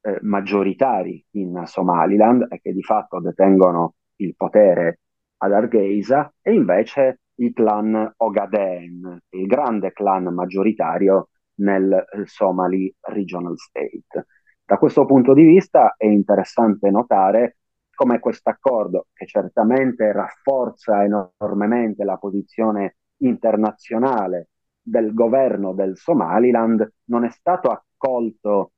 eh, 0.00 0.18
maggioritari 0.22 1.22
in 1.32 1.62
Somaliland 1.66 2.46
e 2.48 2.60
che 2.62 2.72
di 2.72 2.82
fatto 2.82 3.20
detengono 3.20 3.94
il 4.16 4.34
potere 4.34 5.00
ad 5.38 5.52
Hargeisa 5.52 6.32
e 6.42 6.52
invece 6.52 7.20
il 7.36 7.52
clan 7.52 8.12
Ogaden, 8.16 9.18
il 9.30 9.46
grande 9.46 9.92
clan 9.92 10.24
maggioritario 10.34 11.30
nel 11.56 11.92
eh, 11.92 12.26
Somali 12.26 12.92
Regional 13.00 13.56
State. 13.56 14.26
Da 14.64 14.76
questo 14.76 15.06
punto 15.06 15.32
di 15.34 15.44
vista 15.44 15.94
è 15.96 16.06
interessante 16.06 16.90
notare 16.90 17.58
come 17.94 18.20
questo 18.20 18.50
accordo, 18.50 19.06
che 19.12 19.26
certamente 19.26 20.12
rafforza 20.12 21.02
enormemente 21.02 22.04
la 22.04 22.16
posizione 22.16 22.98
internazionale 23.18 24.50
del 24.80 25.12
governo 25.12 25.72
del 25.74 25.96
Somaliland, 25.96 26.88
non 27.06 27.24
è 27.24 27.30
stato 27.30 27.70
accolto 27.70 28.72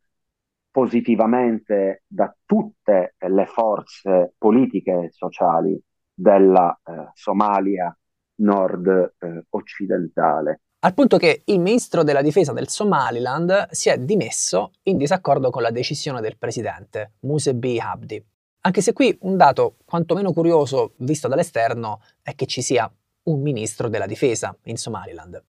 positivamente 0.70 2.04
da 2.06 2.34
tutte 2.46 3.16
le 3.18 3.46
forze 3.46 4.34
politiche 4.38 4.92
e 4.92 5.10
sociali 5.10 5.78
della 6.20 6.78
eh, 6.84 7.10
Somalia 7.14 7.96
nord 8.36 9.14
eh, 9.18 9.44
occidentale. 9.50 10.60
Al 10.80 10.94
punto 10.94 11.18
che 11.18 11.42
il 11.44 11.60
ministro 11.60 12.02
della 12.02 12.22
difesa 12.22 12.52
del 12.52 12.68
Somaliland 12.68 13.68
si 13.70 13.90
è 13.90 13.98
dimesso 13.98 14.72
in 14.84 14.96
disaccordo 14.96 15.50
con 15.50 15.62
la 15.62 15.70
decisione 15.70 16.20
del 16.20 16.38
presidente, 16.38 17.12
Musebi 17.20 17.78
Abdi. 17.78 18.24
Anche 18.62 18.80
se 18.80 18.92
qui 18.92 19.16
un 19.22 19.36
dato 19.36 19.76
quantomeno 19.84 20.32
curioso 20.32 20.94
visto 20.98 21.28
dall'esterno 21.28 22.00
è 22.22 22.34
che 22.34 22.46
ci 22.46 22.62
sia 22.62 22.90
un 23.24 23.40
ministro 23.40 23.88
della 23.88 24.06
difesa 24.06 24.56
in 24.64 24.76
Somaliland. 24.76 25.42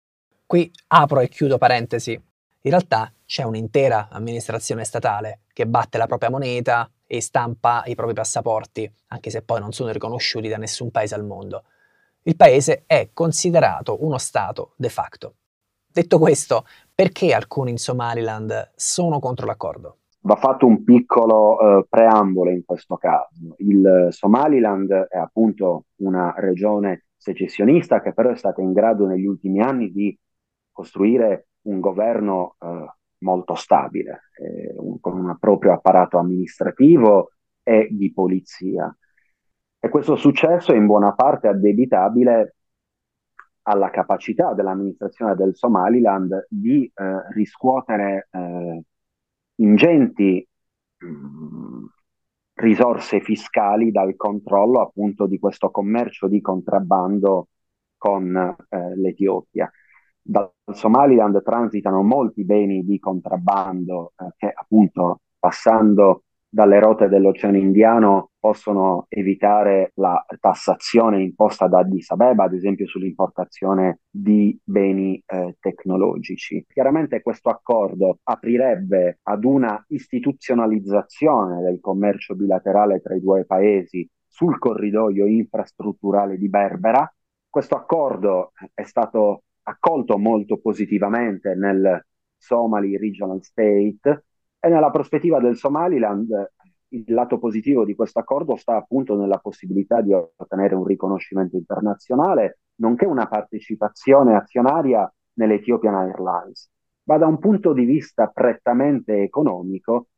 Qui 0.46 0.70
apro 0.88 1.22
e 1.22 1.30
chiudo 1.30 1.58
parentesi. 1.58 2.12
In 2.12 2.70
realtà 2.70 3.12
c'è 3.26 3.44
un'intera 3.44 4.10
amministrazione 4.12 4.84
statale 4.84 5.42
che 5.54 5.66
batte 5.66 5.98
la 5.98 6.08
propria 6.08 6.30
moneta 6.30 6.90
e 7.14 7.20
stampa 7.20 7.84
i 7.88 7.96
propri 7.96 8.14
passaporti, 8.14 8.90
anche 9.08 9.30
se 9.32 9.42
poi 9.42 9.60
non 9.60 9.74
sono 9.74 9.92
riconosciuti 9.92 10.48
da 10.48 10.56
nessun 10.56 10.92
paese 10.92 11.14
al 11.14 11.26
mondo. 11.26 11.64
Il 12.22 12.38
paese 12.38 12.84
è 12.86 13.10
considerato 13.12 14.06
uno 14.06 14.18
Stato 14.18 14.76
de 14.78 14.88
facto. 14.88 15.34
Detto 15.92 16.18
questo, 16.20 16.64
perché 16.96 17.34
alcuni 17.34 17.72
in 17.72 17.78
Somaliland 17.78 18.72
sono 18.76 19.20
contro 19.20 19.46
l'accordo? 19.46 19.98
Va 20.22 20.38
fatto 20.38 20.66
un 20.66 20.86
piccolo 20.86 21.60
eh, 21.60 21.86
preambolo 21.90 22.50
in 22.50 22.64
questo 22.64 22.96
caso. 22.96 23.56
Il 23.58 24.08
Somaliland 24.12 24.90
è 24.90 25.18
appunto 25.18 25.88
una 25.98 26.34
regione 26.38 27.08
secessionista 27.18 28.02
che 28.02 28.14
però 28.14 28.30
è 28.30 28.38
stata 28.38 28.62
in 28.62 28.72
grado 28.72 29.06
negli 29.06 29.26
ultimi 29.26 29.60
anni 29.60 29.92
di 29.92 30.18
costruire 30.72 31.48
un 31.64 31.82
governo 31.82 32.56
eh, 32.58 32.86
molto 33.22 33.56
stabile, 33.56 34.30
eh, 34.38 34.74
un, 34.78 35.00
con 35.00 35.18
un 35.18 35.38
proprio 35.40 35.74
apparato 35.74 36.18
amministrativo 36.18 37.32
e 37.64 37.88
di 37.92 38.12
polizia. 38.12 38.96
E 39.80 39.90
questo 39.90 40.16
successo 40.16 40.74
è 40.74 40.78
in 40.78 40.86
buona 40.86 41.14
parte 41.14 41.48
addebitabile 41.48 42.56
alla 43.64 43.90
capacità 43.90 44.54
dell'amministrazione 44.54 45.36
del 45.36 45.56
Somaliland 45.56 46.48
di 46.50 46.92
eh, 46.94 47.34
riscuotere 47.34 48.28
eh, 48.32 48.84
ingenti 49.56 50.48
mh, 50.98 51.08
mm, 51.08 51.86
risorse 52.56 53.22
fiscali 53.22 53.92
dal 53.92 54.16
controllo 54.16 54.82
appunto 54.82 55.26
di 55.26 55.40
questo 55.40 55.72
commercio 55.72 56.28
di 56.28 56.42
contrabbando 56.42 57.50
con 57.98 58.36
eh, 58.36 58.96
l'Etiopia. 58.96 59.72
Dal 60.22 60.52
Somaliland 60.72 61.42
transitano 61.44 62.04
molti 62.04 62.44
beni 62.46 62.84
di 62.86 63.00
contrabbando 63.00 64.14
eh, 64.18 64.34
che 64.38 64.52
appunto 64.54 65.22
passando 65.40 66.24
dalle 66.54 66.80
rotte 66.80 67.08
dell'Oceano 67.08 67.58
Indiano 67.58 68.32
possono 68.38 69.06
evitare 69.08 69.94
la 69.96 70.24
tassazione 70.40 71.22
imposta 71.22 71.68
da 71.68 71.80
Addis 71.80 72.10
Abeba, 72.12 72.44
ad 72.44 72.54
esempio 72.54 72.88
sull'importazione 72.88 74.02
di 74.10 74.60
beni 74.62 75.22
eh, 75.26 75.56
tecnologici. 75.62 76.66
Chiaramente 76.68 77.22
questo 77.22 77.50
accordo 77.50 78.20
aprirebbe 78.24 79.20
ad 79.24 79.46
una 79.46 79.82
istituzionalizzazione 79.88 81.62
del 81.62 81.80
commercio 81.80 82.36
bilaterale 82.36 83.00
tra 83.00 83.16
i 83.16 83.22
due 83.22 83.46
paesi 83.46 84.06
sul 84.28 84.58
corridoio 84.58 85.26
infrastrutturale 85.28 86.38
di 86.38 86.50
Berbera. 86.50 87.10
Questo 87.50 87.76
accordo 87.76 88.52
è 88.74 88.84
stato 88.84 89.44
accolto 89.64 90.18
molto 90.18 90.58
positivamente 90.58 91.56
nel 91.56 92.06
Somali 92.38 92.98
Regional 92.98 93.44
State, 93.44 94.26
e 94.60 94.70
nella 94.70 94.92
prospettiva 94.92 95.40
del 95.40 95.58
Somaliland, 95.58 96.52
il 96.90 97.04
lato 97.14 97.40
positivo 97.40 97.86
di 97.86 97.96
questo 97.96 98.20
accordo 98.20 98.56
sta 98.56 98.76
appunto 98.76 99.16
nella 99.16 99.38
possibilità 99.40 100.02
di 100.02 100.14
ottenere 100.14 100.76
un 100.76 100.86
riconoscimento 100.86 101.56
internazionale, 101.56 102.60
nonché 102.76 103.06
una 103.06 103.28
partecipazione 103.28 104.36
azionaria 104.36 105.12
nell'Ethiopian 105.34 105.96
Airlines. 105.96 106.70
Ma 107.04 107.18
da 107.18 107.28
un 107.28 107.40
punto 107.40 107.74
di 107.74 107.86
vista 107.86 108.28
prettamente 108.28 109.22
economico, 109.22 110.10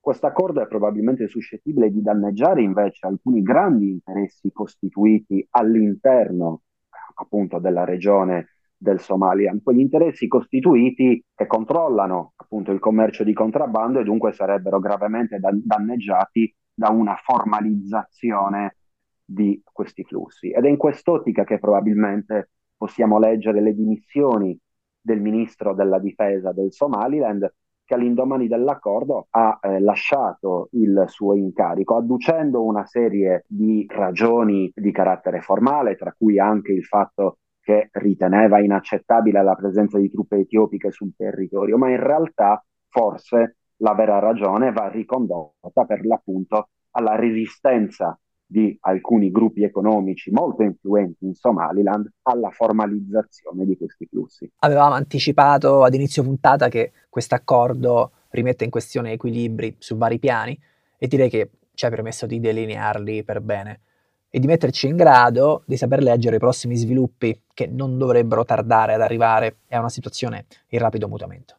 questo 0.00 0.26
accordo 0.26 0.60
è 0.60 0.66
probabilmente 0.66 1.28
suscettibile 1.28 1.90
di 1.90 2.02
danneggiare 2.02 2.62
invece 2.62 3.06
alcuni 3.06 3.42
grandi 3.42 3.90
interessi 3.90 4.50
costituiti 4.52 5.46
all'interno 5.50 6.62
appunto 7.14 7.58
della 7.58 7.84
regione 7.84 8.57
del 8.78 9.00
Somaliland, 9.00 9.62
quegli 9.62 9.80
interessi 9.80 10.28
costituiti 10.28 11.22
che 11.34 11.46
controllano 11.46 12.32
appunto 12.36 12.70
il 12.70 12.78
commercio 12.78 13.24
di 13.24 13.32
contrabbando 13.32 13.98
e 13.98 14.04
dunque 14.04 14.32
sarebbero 14.32 14.78
gravemente 14.78 15.40
danneggiati 15.40 16.54
da 16.72 16.90
una 16.90 17.16
formalizzazione 17.16 18.76
di 19.24 19.60
questi 19.70 20.04
flussi. 20.04 20.50
Ed 20.50 20.64
è 20.64 20.68
in 20.68 20.76
quest'ottica 20.76 21.44
che 21.44 21.58
probabilmente 21.58 22.50
possiamo 22.76 23.18
leggere 23.18 23.60
le 23.60 23.74
dimissioni 23.74 24.56
del 25.00 25.20
ministro 25.20 25.74
della 25.74 25.98
difesa 25.98 26.52
del 26.52 26.72
Somaliland 26.72 27.52
che 27.84 27.94
all'indomani 27.94 28.48
dell'accordo 28.48 29.28
ha 29.30 29.58
eh, 29.62 29.80
lasciato 29.80 30.68
il 30.72 31.04
suo 31.06 31.34
incarico, 31.34 31.96
adducendo 31.96 32.62
una 32.62 32.84
serie 32.84 33.44
di 33.48 33.86
ragioni 33.88 34.70
di 34.74 34.92
carattere 34.92 35.40
formale, 35.40 35.96
tra 35.96 36.14
cui 36.16 36.38
anche 36.38 36.72
il 36.72 36.84
fatto 36.84 37.38
che 37.68 37.90
riteneva 37.92 38.60
inaccettabile 38.60 39.42
la 39.42 39.54
presenza 39.54 39.98
di 39.98 40.10
truppe 40.10 40.38
etiopiche 40.38 40.90
sul 40.90 41.12
territorio, 41.14 41.76
ma 41.76 41.90
in 41.90 42.02
realtà 42.02 42.64
forse 42.88 43.56
la 43.82 43.92
vera 43.92 44.18
ragione 44.18 44.72
va 44.72 44.88
ricondotta 44.88 45.84
per 45.84 46.06
l'appunto 46.06 46.70
alla 46.92 47.14
resistenza 47.14 48.18
di 48.46 48.74
alcuni 48.80 49.30
gruppi 49.30 49.64
economici 49.64 50.30
molto 50.30 50.62
influenti 50.62 51.26
in 51.26 51.34
Somaliland 51.34 52.10
alla 52.22 52.48
formalizzazione 52.48 53.66
di 53.66 53.76
questi 53.76 54.06
flussi. 54.06 54.50
Avevamo 54.60 54.94
anticipato 54.94 55.84
ad 55.84 55.92
inizio 55.92 56.22
puntata 56.22 56.68
che 56.68 56.92
questo 57.10 57.34
accordo 57.34 58.12
rimette 58.30 58.64
in 58.64 58.70
questione 58.70 59.12
equilibri 59.12 59.76
su 59.76 59.98
vari 59.98 60.18
piani 60.18 60.58
e 60.96 61.06
direi 61.06 61.28
che 61.28 61.50
ci 61.74 61.84
ha 61.84 61.90
permesso 61.90 62.24
di 62.24 62.40
delinearli 62.40 63.24
per 63.24 63.42
bene 63.42 63.80
e 64.30 64.38
di 64.38 64.46
metterci 64.46 64.86
in 64.86 64.96
grado 64.96 65.62
di 65.66 65.76
saper 65.76 66.02
leggere 66.02 66.36
i 66.36 66.38
prossimi 66.38 66.76
sviluppi 66.76 67.40
che 67.54 67.66
non 67.66 67.98
dovrebbero 67.98 68.44
tardare 68.44 68.94
ad 68.94 69.00
arrivare 69.00 69.58
a 69.70 69.78
una 69.78 69.88
situazione 69.88 70.46
in 70.68 70.78
rapido 70.78 71.08
mutamento. 71.08 71.56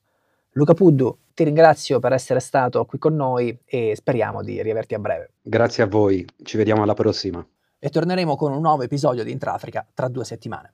Luca 0.54 0.74
Puddu, 0.74 1.18
ti 1.34 1.44
ringrazio 1.44 2.00
per 2.00 2.14
essere 2.14 2.40
stato 2.40 2.84
qui 2.86 2.98
con 2.98 3.16
noi 3.16 3.58
e 3.66 3.94
speriamo 3.96 4.44
di 4.44 4.62
riaverti 4.62 4.96
a 4.96 5.00
breve. 5.00 5.32
Grazie 5.42 5.84
a 5.84 5.88
voi, 5.88 6.26
ci 6.44 6.58
vediamo 6.58 6.84
alla 6.84 6.94
prossima. 6.94 7.46
E 7.78 7.90
torneremo 7.90 8.36
con 8.36 8.52
un 8.52 8.62
nuovo 8.62 8.84
episodio 8.84 9.24
di 9.24 9.32
Intrafrica 9.32 9.86
tra 9.94 10.08
due 10.08 10.26
settimane. 10.26 10.74